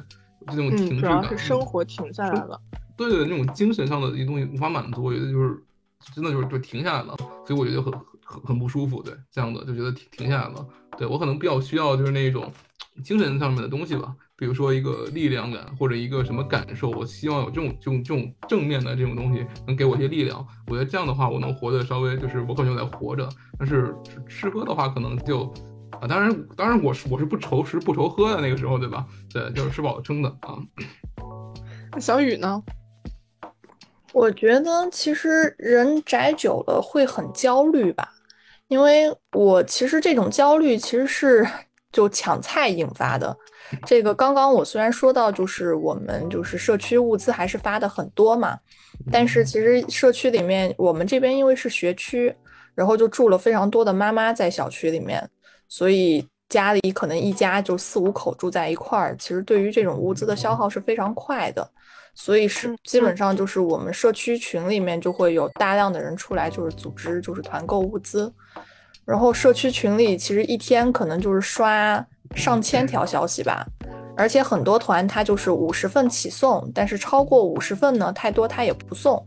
[0.48, 1.38] 就那种停嗯，主要滞感。
[1.38, 2.60] 是生活停下来了。
[2.96, 5.62] 对对，那种精神上的一东西无法满足，我觉得就是
[6.14, 7.14] 真的就是就停下来了，
[7.46, 7.92] 所以我觉得很
[8.24, 9.02] 很很不舒服。
[9.02, 10.66] 对，这样的就觉得停停下来了。
[10.98, 12.52] 对我可能比较需要就是那种
[13.04, 20.44] 精神上面的东西吧，比如说一个力量感或者一个什么感受，我希望有这种这种这种正面的这种东西能给我一些力量。
[20.66, 23.28] 我觉得这样的话，我能活得稍微就是我感觉我在活着。
[23.58, 25.42] 但是吃吃喝的话，可能就
[26.00, 29.06] 啊，当然当然我是我是不愁吃不愁喝的那个时候，对吧？
[29.30, 30.56] 对，就是吃饱撑的啊。
[31.92, 32.62] 那小雨呢？
[34.14, 38.08] 我觉得其实人宅久了会很焦虑吧，
[38.68, 41.46] 因为我其实这种焦虑其实是
[41.92, 43.36] 就抢菜引发的。
[43.86, 48.58] 这个刚刚我虽然说到就是我们就是社区物资还是发的很多嘛，
[49.10, 52.34] 但是其实社区里面我们这边因为是学区，
[52.74, 55.28] 然后就住了非常多的妈妈在小区里面，
[55.68, 61.70] 所以家里可能一家就四五口住在一块儿，其实对于这种物资的消耗是非常快的。
[62.12, 68.30] 所以是基本上就是我们社区群里面就会有大量的人出来，就是组织就是团购物资，
[69.04, 72.04] 然后社区群里其实一天可能就是刷
[72.34, 73.66] 上千条消息吧，
[74.16, 79.24] 而且很多团它就是五十份起送，但是超过五十份呢太多它也不送，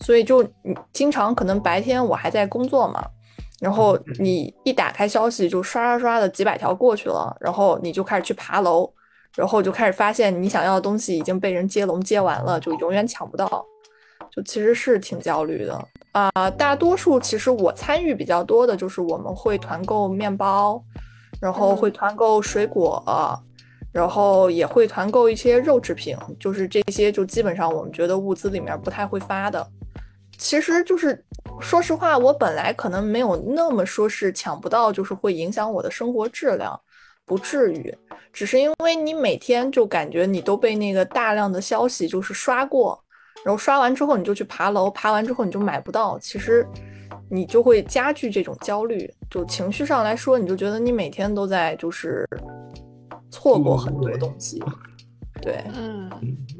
[0.00, 3.04] 所以就你经常可能白天我还在工作嘛，
[3.60, 8.92] 然后你一打开消息就刷刷刷的几百条过去了，然后你就开始去爬楼。
[9.36, 13.64] 然后就开始发现你想要的东西已经被人接龙接完了，就永远抢不到，
[14.28, 16.50] 就其实是挺焦虑的啊。
[16.58, 20.82] 大多数其实我参与比较多的就是我们会团购面包，
[21.40, 23.02] 然后会团购水果，
[23.92, 29.66] 然后也会团购一些肉制品，就是这些就基本上我们觉得物资里面不太会发的。
[30.38, 31.24] 其实就是
[31.60, 36.78] 说实话，我本来可能没有那么说是抢不到，就是会影响我的生活质量。
[37.26, 37.96] 不至于，
[38.32, 43.00] 只是因为你每天就感觉你都被那个大量的消息就是刷过，
[43.44, 46.66] 然后刷完之后你就去爬楼，爬完之后你就买不到，其实
[47.30, 52.26] 你就会加剧这种焦虑，就情绪上来说，你就觉得你每天都在就是
[53.30, 54.60] 错过很多东西，
[55.40, 56.10] 对，嗯，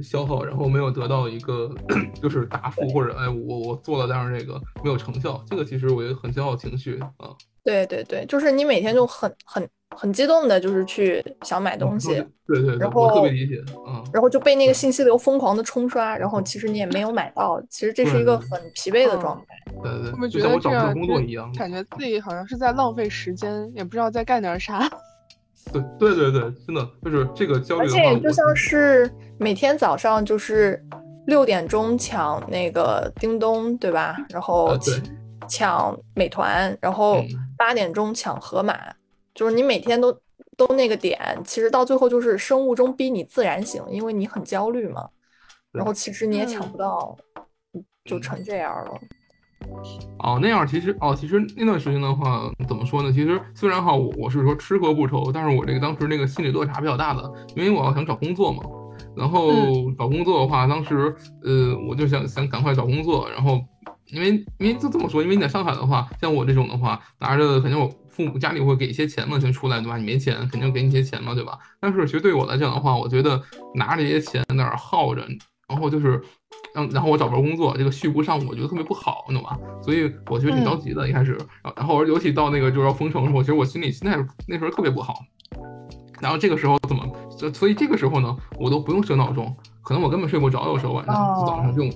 [0.02, 1.74] 消耗，然后没有得到一个
[2.22, 7.10] 就是答复，或者哎我我做了，但是这个没有成效，这个其实我觉得很消耗情绪啊。
[7.70, 9.68] 对对对，就是你每天就很很。
[9.96, 13.56] 很激动的，就是去想买东西，对对，然后特别理解，
[13.88, 24.88] 嗯，然后就被那个信息流疯狂的冲刷，然后其实你也没有买到，其实这是一个很疲惫的状态，对对，会不会觉得这样工作一样，感觉自己好像是在浪费时间，也不知道在干点啥。
[25.72, 30.80] 对对对对，真的就是这个焦虑，而且就像是每天早上就是
[31.26, 34.16] 六点钟抢那个叮咚，对吧？
[34.28, 34.78] 然后
[35.48, 37.20] 抢美团，然后
[37.60, 38.74] 八点钟抢河马。
[39.34, 40.10] 就是你每天都
[40.56, 45.06] 都那个点，其实到最后就是生物钟逼你自然醒，因为你很焦虑嘛。
[45.70, 47.16] 然后其实你也抢不到，
[48.04, 49.00] 就成这样了。
[50.18, 53.12] 哦，那样其实哦，其实那段时间的话，怎么说呢？
[53.12, 57.22] 其实虽然哈，我我是说吃喝不愁，但是我这个当时那个心理落差比较大的，
[57.54, 58.64] 因为我要想找工作嘛。
[59.16, 59.52] 然后
[59.98, 63.60] 找工作的话，当时呃，我就想想赶快找工作，然后
[64.12, 67.90] 因为因为就这么说，因为你在上海的话，像我这种的话，拿着肯定我。
[68.10, 69.96] 父母家里会给一些钱嘛，先出来对吧？
[69.96, 71.56] 你没钱，肯定给你一些钱嘛，对吧？
[71.80, 73.40] 但是其实对我来讲的话，我觉得
[73.74, 75.24] 拿着这些钱在那儿耗着，
[75.66, 76.20] 然后就是，
[76.74, 79.56] 嗯，然后我找不着工作，这个续不上，我觉得特别不好，你懂吧？
[79.80, 81.38] 所以我觉得挺着急的，一开始，
[81.74, 85.14] 然后尤其到那个就是要封城的时候，其实我心里现在那时候特别不好。
[86.20, 87.02] 然后这个时候怎么？
[87.54, 91.14] 所以这个时候呢，我都不用设闹钟，可能我根本睡不着，有时候晚上
[91.46, 91.90] 早上这种，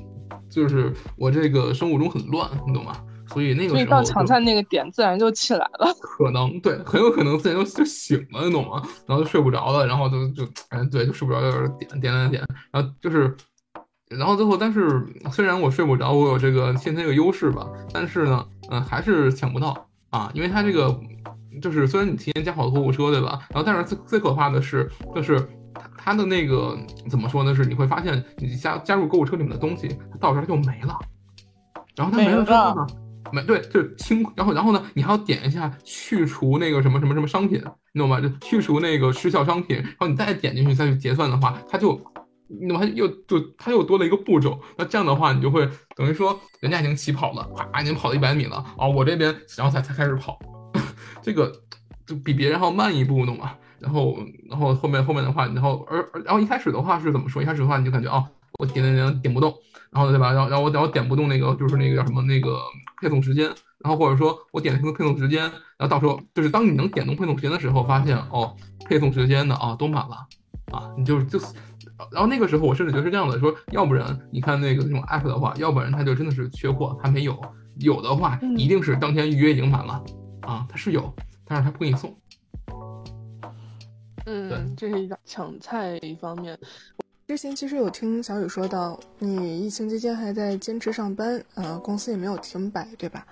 [0.55, 2.97] 就是我这个生物钟很乱，你懂吗？
[3.29, 5.93] 所以那个时候，到抢菜那个点，自然就起来了。
[6.17, 8.83] 可能对，很有可能自然就就醒了，你懂吗？
[9.07, 13.35] 然后就睡不着了，然后就就哎，对，就睡不着，就是点点点点，然后就是，
[14.11, 20.95] 然后最后，但是虽然我睡不着，我有这个先天这个优势吧，但是呢，嗯，还是抢不到啊，因为它这个
[21.63, 23.41] 就是虽然你提前加好购物车，对吧？
[23.49, 27.55] 然后但是最最可怕的是，就是它它的那个怎么说呢？
[27.55, 30.99] 是你会发现你加加入购物车里面的东西，它到这儿就没了，
[31.97, 32.87] 然后它没了之后呢？
[33.33, 37.61] 没对，就清，然后然后呢，你还要点一下去除那个什么什么什么商品，
[37.93, 38.20] 你懂吗？
[38.20, 41.99] 就去除那个失效商品，然后你再点进去再去结算的话，它就，
[42.47, 42.85] 你懂吗？
[42.95, 44.61] 又就它又多了一个步骤。
[44.77, 50.39] 那这样的话，你就会等于说人家已经起跑了，啪，已经跑了一百米了啊，我这边然后才才开始跑，
[51.20, 51.51] 这个
[52.07, 53.55] 就比别人还要慢一步，懂吗？
[53.85, 54.18] 然后
[54.51, 57.43] 然后后面后面的话，然后而然后一开始的话是怎么说？
[57.43, 58.26] 一开始的话你就感觉哦，
[58.59, 59.55] 我点点点点不动，
[59.91, 60.32] 然后对吧？
[60.32, 62.59] 然后然后我然后点不动那个就是那个叫什么那个。
[63.03, 63.47] 配送时间，
[63.80, 68.57] 然后或者说我点了配送时间，然后到时候就是当你能点动配送时间的时候，发现哦，
[68.87, 70.26] 配送时间的啊都满了
[70.72, 71.39] 啊，你就就，
[72.11, 77.35] 然后那个时候我甚至觉得是这样的，说要不然你看那个那种 app 的话，要不然它就真的是缺货，它没有；
[77.80, 80.03] 有的话一定是当天预约已经满了
[80.41, 81.14] 啊，它是有，
[81.45, 82.16] 但是它不给你送。
[84.27, 86.59] 嗯，这是一个抢菜一方面。
[87.27, 93.27] 之前其实有听小雨说到，你疫情期间还在坚持上班，呃，公司也没有停摆，对吧？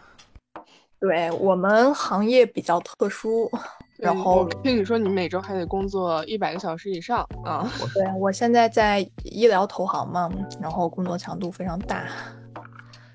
[0.98, 3.50] 对我们行业比较特殊，
[3.98, 7.70] 然后听你说你每周还得工作一百个小时以上啊？
[7.92, 10.30] 对我现在在医疗投行嘛，
[10.60, 12.06] 然后工作强度非常大，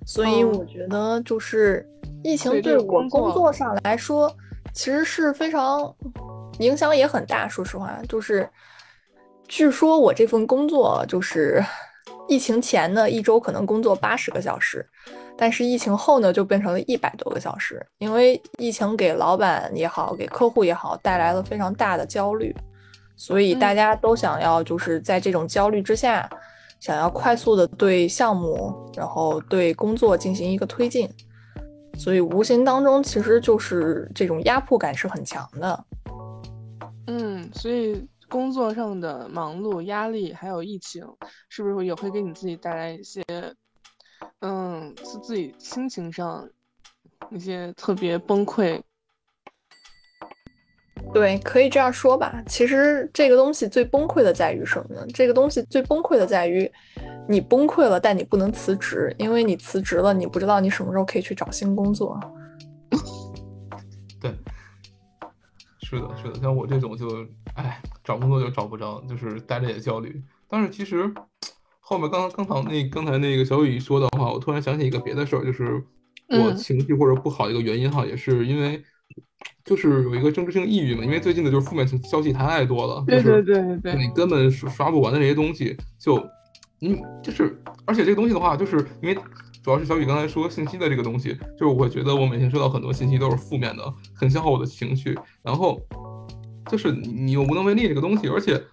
[0.06, 1.88] 所以我觉得就是
[2.24, 4.30] 疫情对我工作上来说，
[4.74, 5.96] 其实是非常
[6.60, 7.48] 影响也很大。
[7.48, 8.50] 说实话，就是
[9.48, 11.64] 据说我这份工作就是
[12.28, 14.86] 疫情前呢一周可能工作八十个小时。
[15.40, 22.56] 但是疫情后呢，就变成了一百多个小时，因为疫情给老板也好，给客户也好，带来了非常大的焦虑，
[23.16, 26.28] 所以大家都想要就是在这种焦虑之下，
[26.80, 31.08] 想要快速的对项目，然后对工作进行一个推进，
[32.00, 35.86] 所以无形当中其实就是这种压迫感是很强的。
[37.08, 41.04] 嗯，所以工作上的忙碌、压力，还有疫情，
[41.50, 43.24] 是不是也会给你自己带来一些？
[44.40, 46.48] 嗯，是自己心情上
[47.32, 48.82] 一些特别崩溃。
[51.14, 52.44] 对，可以这样说吧。
[52.48, 55.06] 其实这个东西最崩溃的在于什么呢？
[55.14, 56.70] 这个东西最崩溃的在于，
[57.30, 62.20] 你崩溃了，但你不能辞职，因为你辞职了，你不知道你什么时候可以去找新工作。
[64.20, 64.34] 对，
[65.90, 66.40] 是的，是的。
[66.42, 67.26] 像我这种就，
[67.56, 70.22] 哎，找工作就找不着，就是待着也焦虑。
[70.50, 71.14] 但是其实。
[71.90, 75.82] 后面刚刚刚才那刚才那个小雨说的话，我突然想起一个别的事儿，就是
[76.28, 78.84] 我情绪或者不好的一个原因哈，也是因为
[79.64, 86.22] 就是有一个政治性抑郁嘛，因为最近的就是负面消息太多了，对对对对，你根本刷不完的这些东西，就
[86.80, 89.18] 你就是而且这个东西的话，就是因为
[89.68, 95.14] 主要是小雨刚才说信息的这个东西，就是我觉得我每天收到很多信息都是负面的，很消耗我的情绪，
[95.44, 95.78] 然后
[96.72, 98.64] 就是你又无能为力这个东西，而且。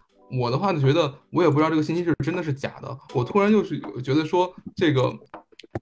[0.40, 2.98] 我的话就觉得，我也不知道这个信息是真的是假的。
[3.12, 5.14] 我突然就是觉得说，这个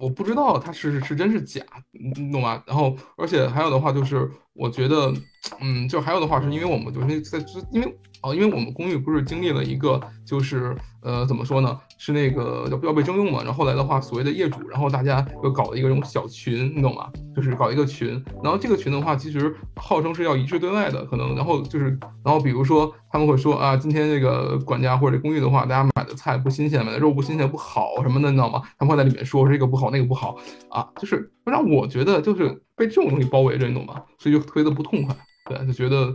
[0.01, 2.61] 我不知道它是是真是假，你懂吗？
[2.67, 5.15] 然后，而且还有的话就是，我觉得，
[5.61, 7.39] 嗯，就还有的话是因为我们就是在，
[7.71, 10.77] 因为哦，因为我们公寓不是经历了一个就是。
[11.05, 11.81] 呃，怎么说呢？
[12.05, 13.45] 是那个要要被征用嘛？
[13.45, 17.09] 然后后来的话，所谓的业主，然后大家又搞了一个这种小群，你懂吗？
[17.33, 28.61] 就是搞一个群，然后这个群的话，其实号称是要一致对外的，可能，然后就是，然后比如说他们会说啊，今天这个管家或者公寓的话，大家买的菜不新鲜，买的肉不新鲜不好什么的，你知道吗？
[28.77, 30.37] 他们会在里面说这个不好那个不好
[30.71, 34.03] 啊，就是让我觉得就是被这种东西包围着，你懂吗？
[34.19, 35.15] 所以就推的不痛快，
[35.49, 36.13] 对，就觉得。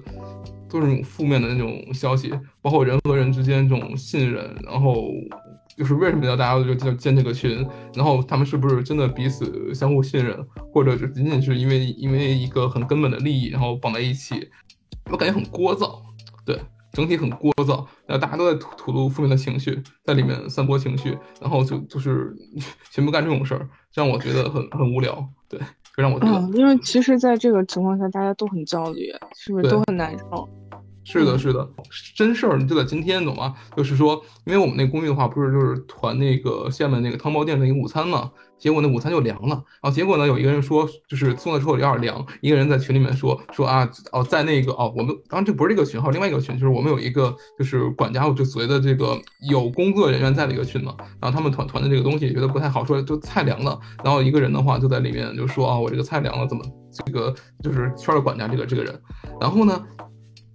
[0.69, 2.29] 都是那种负面的那种消息，
[2.61, 5.07] 包括人和人之间这种信任，然后
[5.77, 10.35] 就是为什么要大家就就建这个群，然后他们是不是真的彼此相互信任，
[10.73, 14.49] 或者是仅仅是因为因为一个很根本的利益，然后绑在一起，
[15.11, 16.01] 我感觉很聒噪，
[16.43, 16.59] 对，
[16.91, 22.35] 整体很聒噪，然后大家都在吐吐露负面的情绪，在里面散播情绪，然后就就是
[22.91, 25.59] 全部干这种事儿，让我觉得很很无聊，对。
[25.95, 30.47] 就让我嗯，因为其实，在这个情况下，大家都很焦虑，是不是都很难受？
[31.09, 31.65] 是的，是的，
[32.15, 33.55] 真事儿就在今天，懂吗？
[33.77, 38.29] 就是说，因为我们那公寓的话，不是就是团那个厦门那个汤包店的一个午餐嘛，
[38.59, 39.55] 结果那午餐就凉了。
[39.81, 42.25] 然后结果呢，有一个人说，就是送的时候有点凉。
[42.41, 49.17] 一个人在群里面说说啊，哦，在那个哦，我们当然这不是这个群号，另外一个群就是我们有一个就是管家，我就所谓的这个
[49.49, 50.93] 有工作人员在的一个群嘛。
[51.21, 53.79] 然后他们团团的这个东西觉得不太好，说就菜凉了。
[54.03, 57.33] 然后一个人的话就在里面就说啊，我这个菜凉了，怎么这个
[57.63, 59.01] 就是圈了管家这个这个人。
[59.39, 59.81] 然后呢？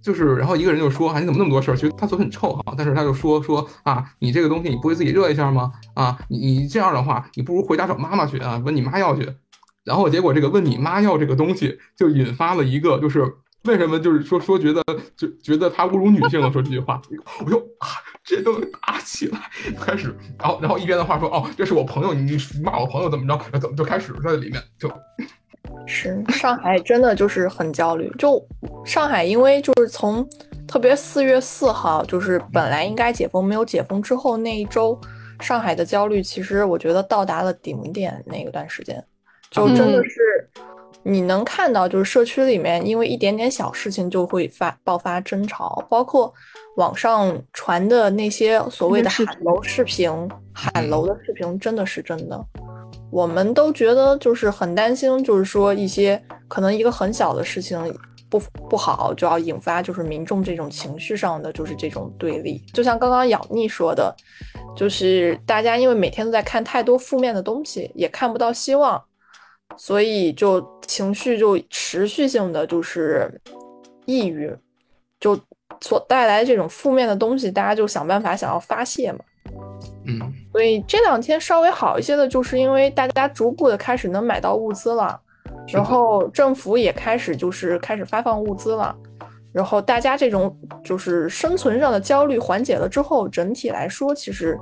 [0.03, 1.75] 就是，然后一个人就说：“啊，你怎么那么多事儿？
[1.75, 5.71] 其实他嘴很臭哈，但是他就说说啊，你这个东西你不会自己热一下吗？
[5.95, 9.33] 啊，你你这样的话，你不如回家找妈妈去啊，问你妈要去。
[9.85, 13.33] 然后结果这个问你妈要这个东西，就引发了一个就是
[13.63, 14.83] 为什么就是说说觉得
[15.15, 17.01] 就觉得他侮辱女性了，说这句话，
[17.45, 17.87] 我就啊，
[18.25, 19.39] 这都打起来，
[19.79, 23.59] 开始，然后然后一边的话说哦，这是我朋友，你骂我朋友怎么着？
[23.59, 24.91] 怎么就开始在里面就。”
[25.85, 26.23] 是。
[26.29, 28.43] 上海真的就是很焦虑，就
[28.85, 30.27] 上海，因为就是从
[30.67, 34.99] 特别四月四号，就是本来应该解封没有解封之后那一周，
[35.39, 39.03] 上海的焦虑其实我觉得到达了顶点那一段时间，
[39.51, 40.49] 就真的是
[41.03, 46.33] 你能看到，就是社区里面因为一点点小事情就会发爆发争吵，包括
[46.77, 50.09] 网上传的那些所谓的喊楼视频，
[50.53, 52.45] 喊楼的视频真的是真的。
[53.13, 57.79] 我们都觉得就是很担心，就是说一些可能一个很小的事情
[58.27, 62.57] 不不好，就要引发就是民众这种情绪上的就是这种对立。
[62.73, 64.13] 就像刚刚咬腻说的，
[64.75, 68.99] 就是大家因为每天都在看太多负面的东西，也看不到希望，
[69.77, 73.39] 所以就情绪就持续性的就是
[74.07, 74.51] 抑郁，
[75.19, 75.39] 就
[75.81, 79.19] 所带来这种负面的东西，大家就想办法想要发泄嘛。
[80.05, 80.19] 嗯，
[80.53, 85.19] 所以这两天稍微好一些的，就是因为大家逐步的开始能买到物资了，
[85.67, 88.95] 然后政府也开始就是开始发放物资了，
[89.51, 94.55] 然后大家这种就是生存上的焦虑缓解了之后，整体来说其实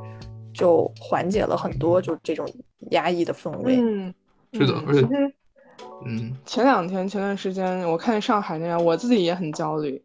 [0.53, 2.49] 就缓解了很多就这种
[2.91, 3.75] 压抑的氛围。
[3.77, 4.13] 嗯，
[4.53, 5.07] 嗯是的而且
[6.05, 10.01] 嗯，前两天前段时间我看上海那样，我自己也很焦虑。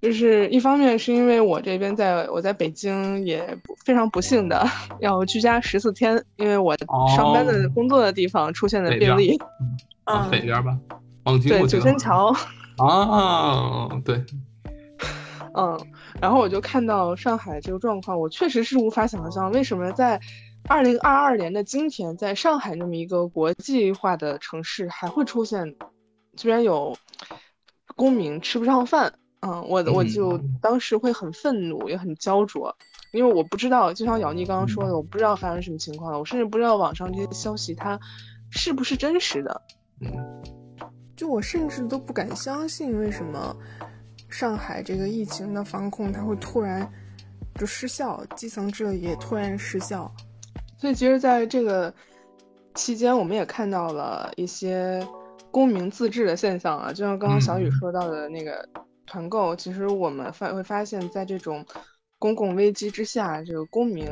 [0.00, 4.64] 就是一方面是因为我这边在我在北京也不非常不幸的
[5.00, 6.76] 要居家十四天，因为我
[7.16, 9.36] 上班的哦工作的地方出现了病例。
[10.04, 10.78] 啊嗯北边吧，
[11.24, 12.34] 望京对，九我记得仙桥。
[12.78, 14.24] 啊， 对，
[15.52, 15.78] 嗯，
[16.18, 20.18] 然后我就看到上海这个状况，我确实是无法想象为什么在
[20.66, 25.74] 二零二二年的今天，在上海这么一个国际化的城市，还会出现
[26.36, 26.96] 居然有
[27.94, 29.12] 公民吃不上饭。
[29.40, 32.74] 嗯，我我就当时会很愤怒，也很焦灼，
[33.12, 37.98] 因为我不知道，就像姚妮刚刚说的，我不知道发生什么情况了，我甚至不知道网上这些消息它
[38.50, 39.62] 是不是真实的。
[41.16, 43.56] 就我甚至都不敢相信，为什么
[44.28, 46.88] 上海这个疫情的防控它会突然
[47.54, 50.12] 就失效，基层治理也突然失效。
[50.76, 51.92] 所以其实在这个
[52.74, 55.04] 期间，我们也看到了一些
[55.50, 58.68] 公民自治的现象啊，就像刚刚小雨嗯说到的那个
[59.08, 61.64] 团购，其实我们发会发现，在这种
[62.18, 64.06] 公共危机之下，这个公民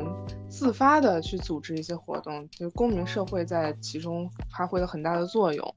[0.49, 5.75] 自发的去组织一些活动，就公民社会在其中发挥了很大的作用。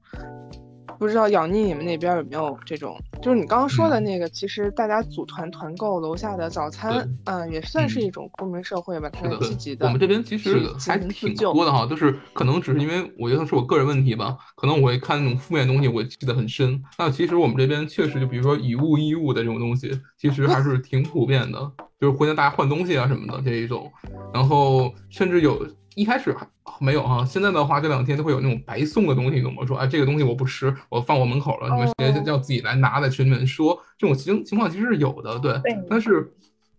[1.01, 2.95] 不知道咬腻你们那边有没有这种？
[3.23, 9.87] 就是你刚刚说的嗯那个，其实大家组团团购楼下的早餐，嗯，也算是一种公民社会吧，它是的是积极的。
[9.87, 16.79] 我们这边其实还挺多的哈，就是可能只是因为我觉得是我个人问题吧，可能我会看那种负面东西，我记得很深。
[16.99, 21.59] 那其实我们这边确实就比如说以物易物的这种东西，其实还是挺普遍的，
[21.99, 23.91] 就是互相大家换东西啊什么的这一种。
[24.31, 26.47] 然后甚至有一开始还
[26.79, 29.65] 没有哈，现在的话这两天都会有那种白送的东西，懂吗？
[29.65, 35.53] 说啊这个东西我不吃，我放我门口了，你们谁哦要自己来拿，在群里面说，这种情情况其实是有的，对。
[35.63, 36.31] 对但是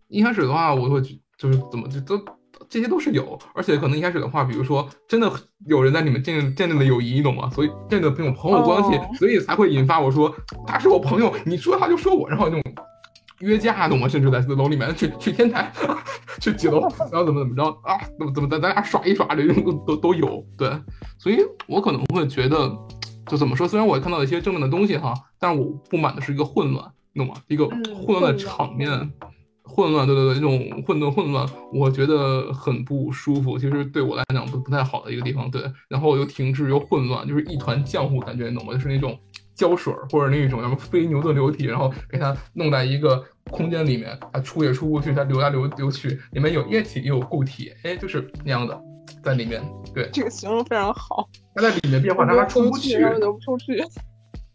[0.09, 1.01] 一开始的话，我会
[1.37, 2.23] 就是怎么就都
[2.69, 5.31] 这些都是有，而且可能一开始的话，比如说真的
[5.67, 7.51] 有人在里面建立建立了友谊，你懂吗？
[7.51, 10.35] 所以建立了这种朋友关系，哦所以才会引发我说
[10.67, 12.75] 他是我朋友，你说他就说我，然后那种
[13.43, 14.09] 约架，懂吗？
[14.09, 15.71] 甚至在楼里面去去天台
[16.41, 16.81] 去几楼，
[17.11, 17.99] 然后怎么怎么着啊？
[18.19, 20.45] 怎么怎么咱咱俩耍一耍，这种都都都有。
[20.57, 20.71] 对，
[21.19, 22.71] 所以我可能会觉得，
[23.27, 23.69] 就怎么说？
[23.69, 26.85] 虽然我也看到一些正面的东西哈，但是我不满的是一个混乱，
[27.15, 27.35] 懂吗？
[27.49, 29.13] 一个嗯混乱的场面。
[29.65, 33.57] 混乱，对对对，这种混沌混乱，我觉得很不舒服。
[33.57, 35.63] 其实对我来讲不不太好的一个地方，对。
[35.89, 38.73] 然后又停滞又混乱，就是一团浆糊感觉，你懂吗？
[38.75, 39.19] 就是那种
[39.55, 48.81] 胶水儿或者那种什么非牛顿流体，然后给它弄在一个空间里面，它出也出不去，它流来流流去，里面有液体也有固体，哎，就是那样的
[49.23, 49.63] 在里面。
[49.95, 51.29] 对，这个形容非常好。
[51.55, 52.97] 它在里面变化，但它出不去。
[52.99, 53.85] 流不出去。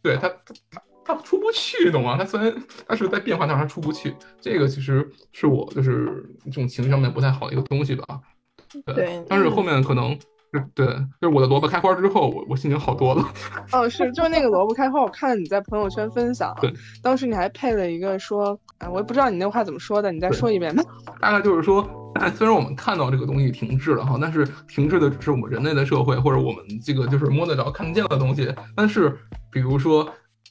[0.02, 2.16] 对它，它它它出不去，懂吗？
[2.18, 2.54] 它虽然
[2.88, 4.16] 它是在变化，但是它出不去。
[4.42, 8.20] 这个其实是我就是这种情绪上面不太好的一个东西吧。
[8.86, 10.26] 对，对但是后面可能就
[10.74, 10.86] 对，
[11.22, 13.24] 就是我的萝卜开花之后，我我心情好多了。
[13.72, 20.84] 哦，是，就是那个萝卜开花，我看了你在朋友圈分享，对，当时你还配了一个说，哎，我也不知道你那话怎么说的，你再说一遍吧。
[21.20, 21.88] 大概就是说，
[22.36, 28.54] 虽然我们看到这个东西停滞了哈，但是停滞的只是我们人类的社会或者我们这个就是摸得着、看得见的东西。
[28.76, 29.18] 但是
[29.52, 30.08] 比如说，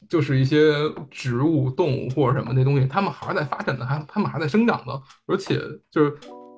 [0.09, 0.74] 就是一些
[1.11, 5.01] 植物、动物或者什么那东西，它们还是在发展的，还它们还在生长的。
[5.26, 6.14] 而且就是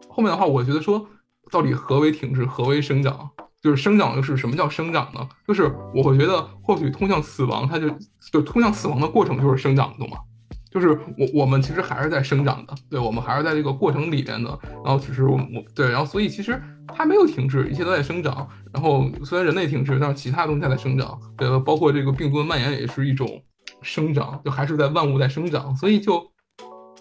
[0.09, 1.07] 后面的话，我觉得说，
[1.51, 3.29] 到底何为停滞，何为生长？
[3.61, 5.29] 就是生长，又是什么叫生长呢？
[5.47, 7.89] 就是我会觉得，或许通向死亡，它就
[8.33, 10.17] 就通向死亡的过程就是生长，懂吗？
[10.71, 18.47] 就是我我们其实还是在生长的，对我们还是在这个过程里面的，然后只是我我对，然后所以其实它没有停滞，一切都在生长。
[18.73, 21.49] 然后虽然人类停滞，但是其他东西还在生长，对？
[21.61, 23.43] 包括这个病毒的蔓延也是一种
[23.81, 25.75] 生长，就还是在万物在生长。
[25.75, 26.23] 所以就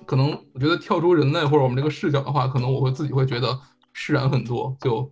[0.06, 3.60] 可能我觉得跳出人类或者我们这个视角的话，可能我会自己会觉得
[4.00, 5.12] 释然很多，就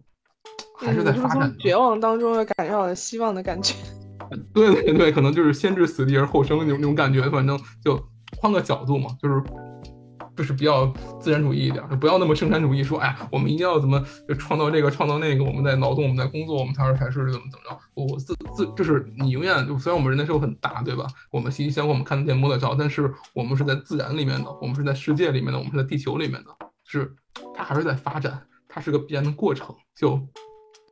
[0.77, 3.73] 还是在发展绝望当中又感受到了希望的感觉。
[4.53, 7.99] 对对对，可能就是先置死地而后生那种那种感觉，反正就
[8.38, 9.43] 换个角度嘛，就是
[10.36, 10.86] 就是比较
[11.19, 17.79] 自然主义一点，就不要那么生产主义，说哎呀，我们一定要怎么就创造这个创造那个，我们在劳动，我们在工作，我们才是才是怎么怎么着。
[17.93, 21.07] 我自自就是你永远就虽然我们人类社会很大，对吧？
[21.31, 26.49] 我们息息相关，我们看得见摸得着，但是我们是在自然里面的，我们是在世界里面的，我们是在地球里面的，
[26.83, 27.13] 是
[27.53, 28.41] 它还是在发展，
[28.76, 30.19] 它是个必然的过程，就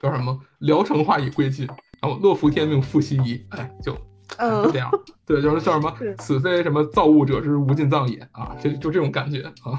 [0.01, 1.67] 叫什么疗程化以归尽。
[2.01, 3.93] 然后乐福天命复西医，哎，就
[4.37, 4.89] 嗯就这样。
[5.25, 9.77] 对，就是叫什么是“此非什么造物者之无尽藏也”啊，就就这种感觉啊。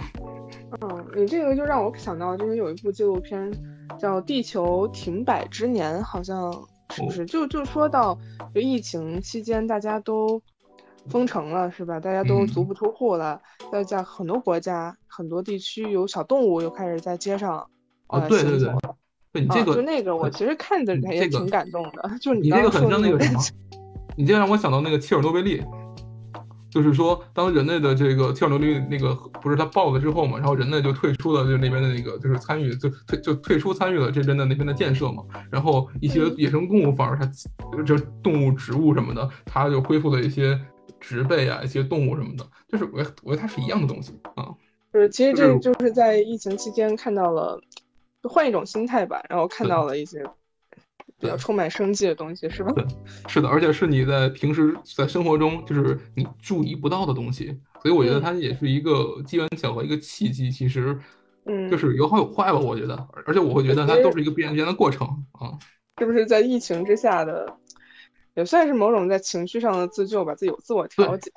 [0.83, 3.51] 嗯，你这个就让我想到，就是有一部纪录片
[3.99, 6.53] 叫《地球停摆之年》，好像
[6.91, 7.25] 是不是？
[7.25, 8.19] 就就说到，
[8.55, 10.43] 就疫情期间大家都
[11.09, 11.99] 封城了，是吧？
[11.99, 13.41] 大家都嗯足不出户了，
[13.73, 17.67] 再加很多国家、很多地区有小动物又开始在街上
[18.09, 18.73] 哦，呃对对对。
[19.33, 22.09] 对你这个就那个，我其实看着也挺感动的。
[22.21, 23.41] 就是你这个很像那个什么，
[24.17, 25.61] 你这让我想到那个切尔诺贝利，
[26.71, 36.35] 就是说，当人类的这个切尔诺贝利那个不是它爆了之后嘛，然后人类就退出了就那边的那个就是参与就退就退出参与了这边的那边的建设嘛，然后一些嗯。
[36.37, 37.27] 野生动物反而它
[37.83, 40.57] 就动物植物什么的，它就恢复了一些
[41.01, 44.47] 植被啊，一些动物什么的，就是我我觉得它是一样的东西啊，
[44.93, 47.74] 就是其实这就是在疫情期间看到了，就
[48.29, 50.25] 换一种心态吧，然后看到了一些
[51.19, 52.73] 比较充满生机的东西，是吧？
[52.73, 52.85] 对，
[53.29, 60.51] 是的，而且是你在平时在生活中就是你注意不到的东西，所以我觉得嗯它也是一个机缘巧合，一个契机。
[60.51, 60.99] 其实，
[61.47, 65.59] 嗯就是有好有坏吧，我觉得，而且我会觉得它都是一个必然必然的过程啊。
[65.99, 67.57] 是不是在疫情之下的，
[68.35, 71.31] 也算是某种在情绪上的自救吧，自己有自我调节。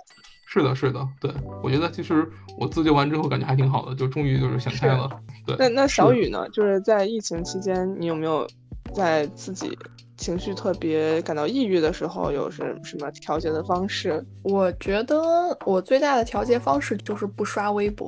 [0.50, 1.30] 是的，是的，对，
[1.62, 2.26] 我觉得其实
[2.58, 5.10] 我自救完之后感觉还挺好的，就终于就是想开了。
[5.45, 6.48] 对，那那小雨呢？
[6.54, 8.48] 就是在疫情期间，你有没有
[8.93, 9.78] 在自己
[10.16, 14.26] 情绪特别感到抑郁的时候，有什什么调节的方式？
[14.41, 15.18] 我觉得
[15.66, 18.08] 我最大的调节方式就是不刷微博，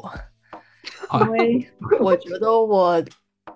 [1.10, 1.68] 啊因为
[2.00, 3.04] 我觉得我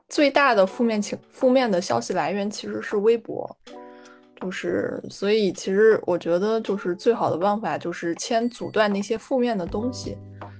[0.09, 3.57] 最大的负面情负面的消息来源其实是微博，
[4.43, 10.17] 就是所以其实我觉得就是最好的办法就是先阻断那些负面的东西。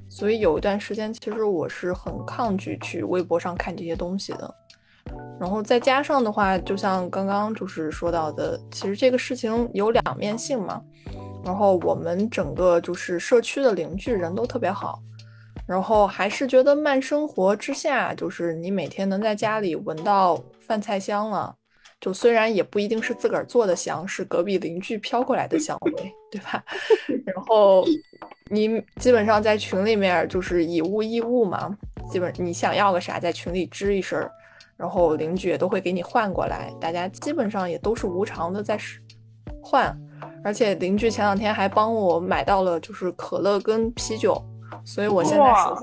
[0.08, 4.56] 所以有一段时间，其实我是很抗拒去微博上看这些东西的。
[5.38, 10.82] 然后再加上的话，就像刚刚就是说到的，其实这个事情有两面性嘛。
[11.44, 15.02] 然后我们整个就是社区的邻居人都特别好，
[15.68, 21.54] 然后还是觉得慢生活之下，就是你每天能在家里闻到饭菜香了，
[22.04, 26.62] 就虽然也不一定是自个儿做的香，是隔壁邻居飘过来的香味，对吧？
[27.26, 27.86] 然后
[28.50, 31.74] 你基本上在群里面就是以物易物嘛，
[32.12, 34.30] 基本你想要个啥，在群里吱一声，
[34.76, 38.78] 然后邻居也都会给你换过来，大家基本上也都是无偿的在
[39.62, 39.98] 换，
[40.44, 44.44] 而且邻居前两天还帮我买到了就是可乐跟啤酒，
[44.86, 45.78] 所以我现在手哇上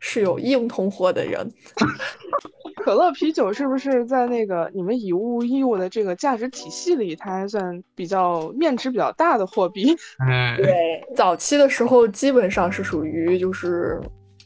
[0.00, 1.50] 是有硬通货的人。
[2.84, 9.94] 可乐、啤酒是不是在那个你们以物易物的这个价值体系里，它还算比较面值比较大的货币？
[10.26, 14.00] 哎，对，早期的时候基本上是属于就是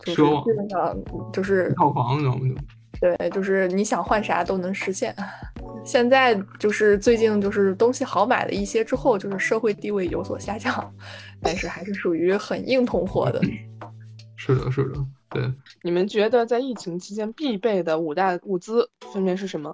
[0.05, 0.97] 就是奢望基本上
[1.33, 2.41] 就是套房你知道吗？
[3.01, 5.15] 就对，就是你想换啥都能实现。
[5.85, 10.95] 现在就是最近就是东西好买了一些之后，就是社会地位有所下降，
[11.41, 13.41] 但是还是属于很硬通货的。
[14.45, 19.73] 是的，是的，对，你们觉得在疫情期间必备的五大物资分别是什么？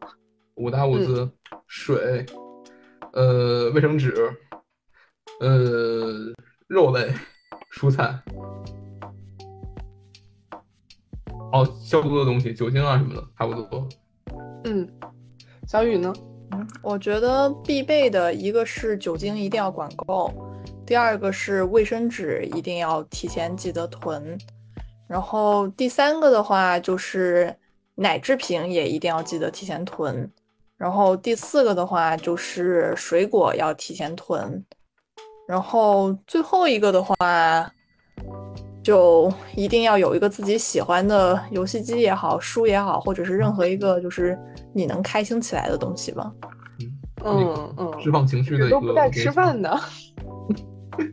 [0.56, 1.26] 五大物资：
[1.66, 2.26] 水，
[3.14, 4.14] 呃，卫生纸，
[5.40, 6.34] 呃，
[6.66, 7.10] 肉类，
[7.72, 8.22] 蔬菜。
[11.50, 13.88] 哦，消毒的东西，酒精啊什么的，差不多。
[14.64, 14.86] 嗯，
[15.66, 16.12] 小雨呢？
[16.82, 20.30] 我觉得必备的一个是酒精一定要管够，
[20.84, 24.38] 第二个是卫生纸一定要提前记得囤，
[25.08, 27.52] 然后第三个的话就是
[27.96, 30.30] 奶制品也一定要记得提前囤，
[30.76, 34.64] 然后第四个的话就是水果要提前囤，
[35.48, 37.72] 然后最后一个的话。
[38.80, 44.38] 就一定要有一个自己喜欢的游戏机也好，书也好，或者是任何一个就是
[44.72, 46.32] 你能开心起来的东西吧。
[47.22, 49.78] 嗯嗯，释放情绪的一个都不带吃饭的。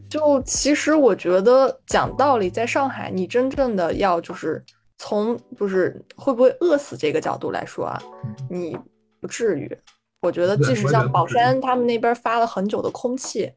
[0.10, 4.64] 就其实我觉得讲道理，在上海，你真正的要就是
[4.98, 8.02] 从就是会不会饿死这个角度来说啊，
[8.50, 8.78] 你
[9.22, 9.78] 不至于。
[10.22, 13.52] 我觉得即使像宝山他们那边发了很久的空气，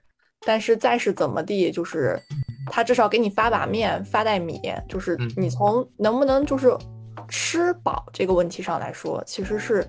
[0.45, 2.21] 但是再是怎么地，就是
[2.67, 6.77] 他至少给你发把面、发袋米，就是嗯你从能不能就是
[7.27, 9.83] 吃饱这个问题上来说，其实是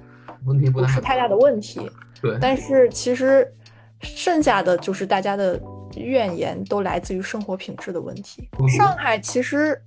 [0.45, 1.91] 问题不是太大的问题。
[2.21, 3.45] 对，但是其实
[3.99, 5.61] 剩下的就是大家的
[5.95, 8.49] 怨言都来自于生活品质的问题。
[8.59, 9.79] 嗯上海其实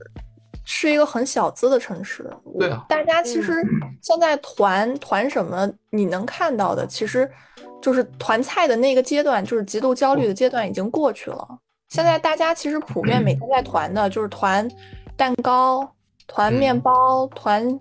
[0.64, 3.52] 是一个很小资的城市，对啊大家其实
[4.00, 7.30] 现在团团什么你能看到的，其实
[7.80, 11.58] 就是团菜的那个阶段，就是极度焦虑的阶段已经过去了。
[11.88, 14.70] 现在大家其实普遍每天在团的就是团
[15.16, 15.94] 蛋糕、
[16.26, 17.78] 团面包、团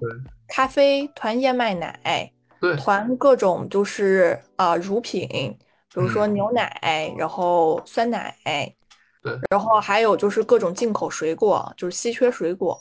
[0.48, 2.32] 咖啡、团燕麦奶。
[2.78, 5.58] 团各种就是啊、乳品，
[5.94, 8.34] 比如说牛奶，然后酸奶，
[9.22, 12.80] 对，然后还有就是各种进口水果，就是稀缺水果，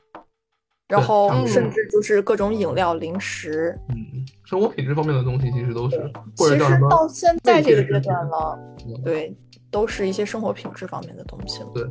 [0.88, 3.78] 然后甚至就是各种饮料、零食。
[3.88, 3.96] 嗯，
[4.44, 5.98] 生活品质方面的东西其实都是，
[6.36, 9.36] 或其实到现在这个阶段了，嗯对，
[9.70, 11.70] 都是一些生活品质方面的东西了。
[11.74, 11.84] 对，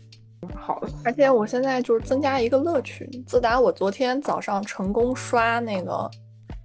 [0.54, 0.78] 好。
[0.80, 6.10] 的，而且我现在就是增加一个乐趣，自打我昨天早上成功刷那个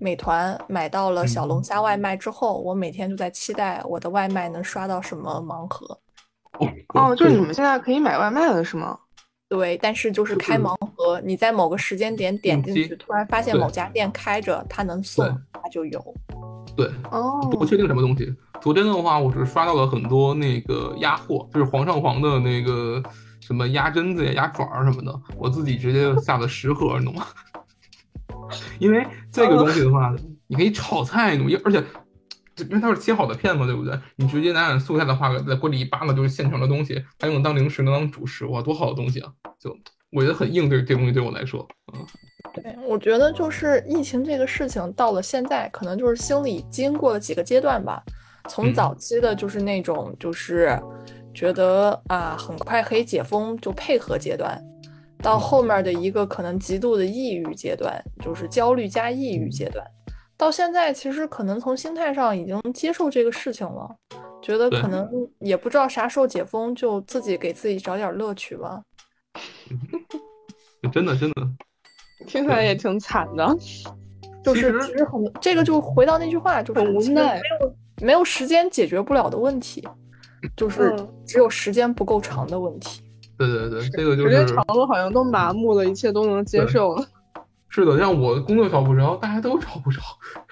[0.04, 5.97] 美团买到了小龙虾外卖之后，我每天就在期待我的外卖能刷到什么盲盒。
[6.89, 8.99] 哦，就是你们现在可以买外卖了是吗？
[9.47, 16.04] 对，但是就是开盲盒，你在某个时间点点进去，突然发现某家店开着，它能送，它就有。
[16.76, 18.36] 对，哦，不确定什么东西。
[18.62, 23.01] 昨天的话，我是刷到了很多那个鸭货，就是黄上黄的那个
[23.39, 27.26] 什么鸭胗子呀、鸭爪儿什么的，我自己直接下了十盒，你懂吗？
[28.80, 30.14] 因为这个东西的话，
[30.47, 31.60] 你可以炒菜，你懂吗？
[31.66, 31.84] 而且
[32.58, 33.97] 因为它是切好的片嘛，对不对？
[34.16, 39.32] 你直接拿点素菜的话，在锅里一扒拉就是现成的东西，还能当零食，能当主食，哇，多好的东西啊！
[39.60, 39.76] 就
[40.12, 42.06] 我觉得很硬，对这东西对我来说，嗯，
[42.54, 48.04] 对，我觉得就是疫情这个事情到了现在，可能就是心理经过了几个阶段吧。
[48.49, 50.78] 从嗯早期的就是那种就是
[51.34, 54.62] 觉得啊很快可以解封就配合阶段，
[55.24, 59.84] 到后面的一个可能极度的抑郁阶段，就是焦虑加抑郁阶段，
[60.36, 63.90] 到现在其实可能从心态上已经接受这个事情了，
[64.42, 65.10] 觉得可能
[65.40, 68.82] 也不知道啥时候解封，就自己给自己找点乐趣吧。
[70.92, 71.42] 真的真的，
[72.28, 73.58] 听起来也挺惨的。
[74.44, 77.76] 就是其实很这个就回到那句话，就是很无奈没有
[78.08, 79.82] 没有时间解决不了的问题，
[80.58, 83.02] 就是嗯只有时间不够长的问题。
[83.48, 87.06] 对对对，这个就是时间长了好像都麻木了，一切都能接受了。
[87.70, 90.00] 是的，像我工作找不着，大家都找不着。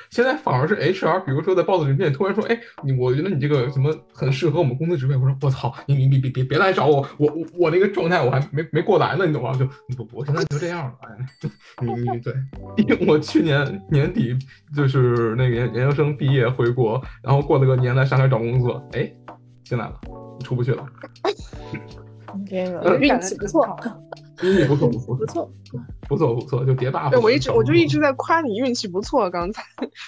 [0.10, 5.16] 现在反而是 HR，比如说在 boss 里面突然说，哎，你我觉得你这个什么很适合我们公司职位。
[5.16, 9.54] 我说我操，你你你别别别来找我，我我我那个状态我还没没过来呢，你懂吗？
[9.54, 9.66] 就
[10.00, 11.16] 我我现在就这样了，哎，
[11.86, 12.34] 你你对，
[12.78, 14.36] 因为我去年年底
[14.76, 19.14] 就是那个研研究生毕业回国，然后过了个年来上海找工作，哎，
[19.64, 19.94] 进来了，
[20.44, 20.84] 出不去了，
[22.48, 23.78] 这个嗯运气不错，
[24.44, 25.52] 运气不错不错不错。
[26.10, 27.10] 不错不错，就叠 buff。
[27.10, 29.64] 对，我一直我就一直在夸你运气不错，刚才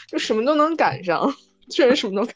[0.07, 1.33] 就什么都能赶上，
[1.69, 2.35] 确实什么都赶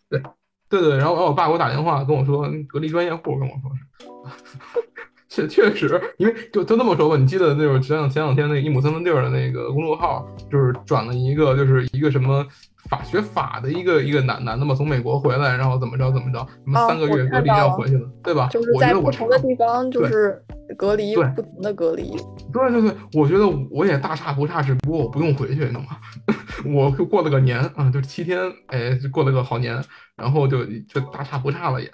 [0.69, 4.31] 对对，然后然后我爸给我打电话跟我说，隔离专业户跟我说，
[5.27, 12.45] 确确实，因为就就那么说吧，你记得那会儿前两前两天那个一亩三分地儿的那个公众号，就是转了一个就是一个什么
[12.89, 18.47] 法学法的一个一个男男的嘛，从美国回来，然后怎么着怎么着，什么啊三个月隔离要回去了，对吧？
[18.49, 20.41] 就是我觉得我在不同的地方，就是
[20.77, 22.11] 隔离对不同的隔离。
[22.51, 25.97] 对对对，我觉得我也大差不差，只不过我不用回去，你懂吗？
[26.73, 29.83] 我就过了个年啊，就七天，哎，就过了个好年，
[30.15, 31.91] 然后就就大差不差了也。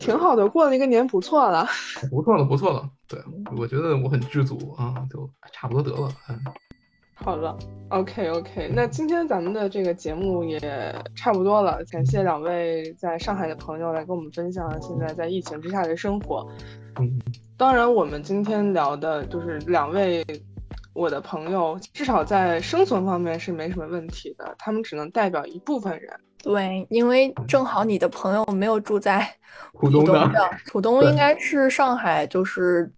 [0.00, 1.66] 挺好的，过了一个年不错了。
[2.10, 2.88] 不错了，不错了。
[3.06, 3.20] 对，
[3.56, 6.08] 我觉得我很知足啊，就差不多得了。
[6.28, 6.40] 嗯，
[7.16, 7.56] 好了
[7.90, 10.60] ，OK OK，那今天咱们的这个节目也
[11.14, 16.46] 差不多了，感谢两位在上海的朋友来跟我们分享现在在疫情之下的生活。
[16.98, 17.18] 嗯，
[17.56, 20.24] 当然，我们今天聊的就是两位
[20.92, 26.12] 我的朋友，至少在生存方面是没什么问题的，他们只能代表一部分人。
[26.42, 29.26] 对，因为正好你的朋友没有住在
[29.72, 30.30] 浦东的，
[30.66, 32.92] 浦东应该是上海就是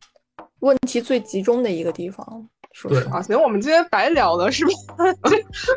[0.61, 2.49] 问题最集中的一个地方。
[2.77, 4.73] 说对实话啊，，行，我们今天白聊了是吧？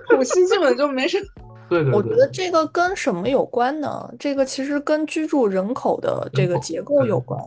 [0.09, 1.25] 这浦西基本就没什么。
[1.69, 4.13] 对 对对我觉得这个跟什么有关呢？
[4.19, 7.41] 这个其实跟居住人口的这个结构有关。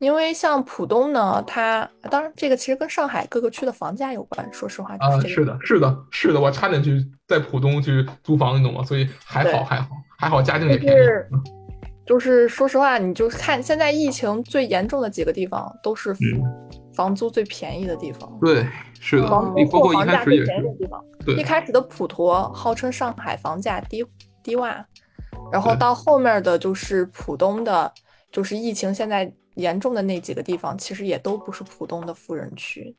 [0.00, 4.46] 因为像浦东呢，它当然这个其实跟上海各个区的房价有关。
[4.52, 8.84] 说实话，就啊，是这个是的，是的，是的，我差点去在浦东去租房，你懂吗？
[8.84, 9.88] 所以还好，还好，
[10.18, 10.96] 还好，家境也便宜。
[10.98, 11.28] 是
[12.06, 16.42] 就是说实话，你就看现在疫情最严重的几个地方，都是嗯
[16.98, 18.66] 房租最便宜的地方，对，
[18.98, 21.04] 是的包括房开始也价最便宜的是，地方。
[21.24, 24.04] 对一开始的普陀号称上海房价低
[24.42, 24.84] 低洼，
[25.52, 27.92] 然后到后面的就是浦东的，
[28.32, 32.92] 就是疫情现在严重的那几个地方，其实也都不是浦东的富人区。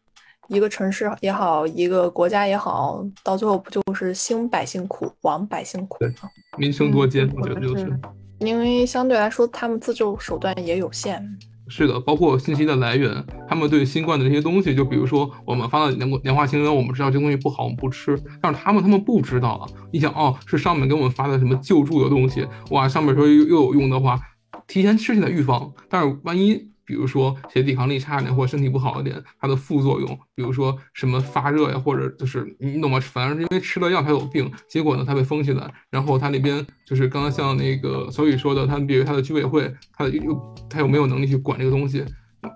[0.48, 6.30] 一个城市也好，一个国家也好，到最后不就是兴百姓苦，亡百姓苦对吗？
[6.58, 8.00] 民生多艰，我觉得嗯就是。
[8.40, 11.22] 因为相对来说，他们自救手段也有限。
[11.70, 19.70] 是的，包括信息的来源，他们对新冠的这些东西，就比如说我们发的年年化新闻，我们知道这东西不好，我们不吃，但是他们他们不知道啊。
[19.94, 24.20] 你想哦，是上面给我们发的什么救助的东西，哇，上面说又又有用的话，
[24.68, 25.72] 提前吃起来预防。
[25.88, 33.00] 但是万一比如说谁抵抗力差一点或者身体不好一点，它的副作用，比如说什么发热呀，或者就是你懂吗？
[33.00, 42.04] 反正是因为吃了药才有病，结果呢它被封起来，然后它那边就是刚刚像那个小雨说的，他比如他的居委会，他又他又没有能力去管这个东西。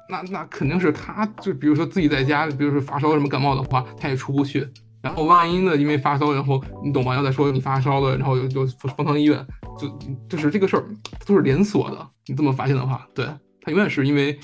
[0.09, 4.67] 那那肯定是他，就比如说自己在家，比如说发烧什么感冒的话，他也出不去。
[5.03, 7.13] 然后万一呢，因为发烧，然后你懂吗？
[7.13, 9.45] 要再说你发烧了，然后又就封到医院，
[9.77, 9.89] 就
[10.29, 10.85] 就是这个事儿
[11.25, 12.09] 都是连锁的。
[12.25, 13.27] 你这么发现的话，对
[13.63, 14.37] 他永远是因为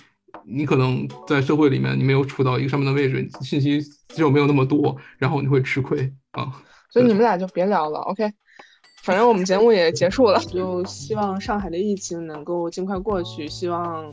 [0.44, 6.52] 你可能在社会里面你没有处到一个上面的位置，信息接受没有那么多，然后你会吃亏啊。
[6.90, 8.32] 所以你们俩就别聊了，OK？
[9.04, 14.12] 反正我们节目也结束了，就希望上海的疫情能够尽快过去，希望。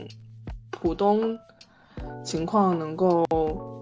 [0.69, 1.35] 浦东
[2.23, 3.25] 情况能够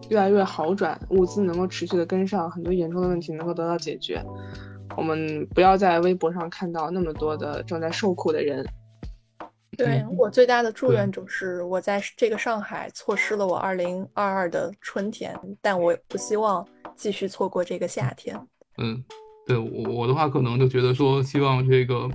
[0.09, 4.23] 越来越好转，物资能够持续的跟上，很多严重的问题能够得到解决。
[4.95, 8.65] 我们不要在微博上看到那么多的正在受苦的人。
[9.77, 16.65] 对我最大的祝愿就是我在这个上海错失了我二零二二的春天，但我不希望
[16.95, 18.39] 继续错过这个夏天。
[18.77, 19.03] 嗯，
[19.45, 22.09] 对我我的话可能就觉得说，希望这个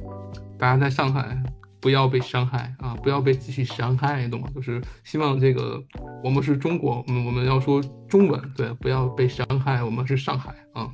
[0.59, 1.43] 大家在上海。
[1.83, 2.95] 不要被伤害啊！
[3.03, 4.51] 不要被继续伤害，懂吗？
[4.55, 5.83] 就是希望这个，
[6.23, 9.83] 我们是中国，我们我们要说中文，对，不要被伤害。
[9.83, 10.91] 我们是上海啊。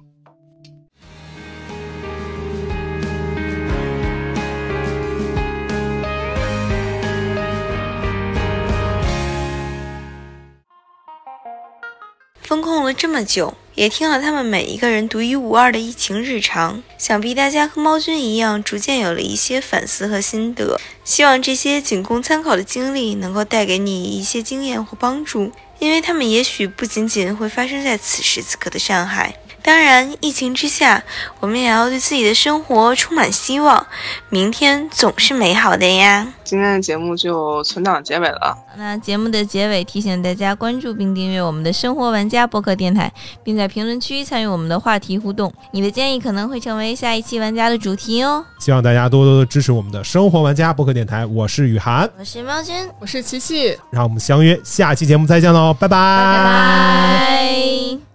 [12.46, 13.54] 封控了这么久。
[13.74, 20.80] 也听了他们每一个人独一无二的疫情日常，想必大家和猫君一样，逐渐有了一些反思和心得。
[21.04, 29.36] 希望这些仅供参考的经历能够带给你一些经验或帮助，因为他们也许不仅仅会发生在此时此刻的上海。
[29.66, 31.02] 当然，疫情之下，
[31.40, 33.84] 我们也要对自己的生活充满希望。
[34.28, 36.24] 明天总是美好的呀！
[36.44, 38.56] 今天的节目就存档结尾了。
[38.76, 43.12] 那节目的结尾提醒大家关注并订阅我们的生活玩家播客电台，
[43.42, 45.52] 并在评论区参与我们的话题互动。
[45.72, 48.46] 你的建议可能会成为下一期玩家的主题哦。
[48.60, 51.26] 希望大家多多的支持我们的生活玩家播客电台。
[51.26, 53.76] 我是雨涵，我是猫君，我是琪琪。
[53.90, 55.74] 让我们相约下期节目再见喽！
[55.74, 55.96] 拜拜！
[55.96, 58.05] 拜拜。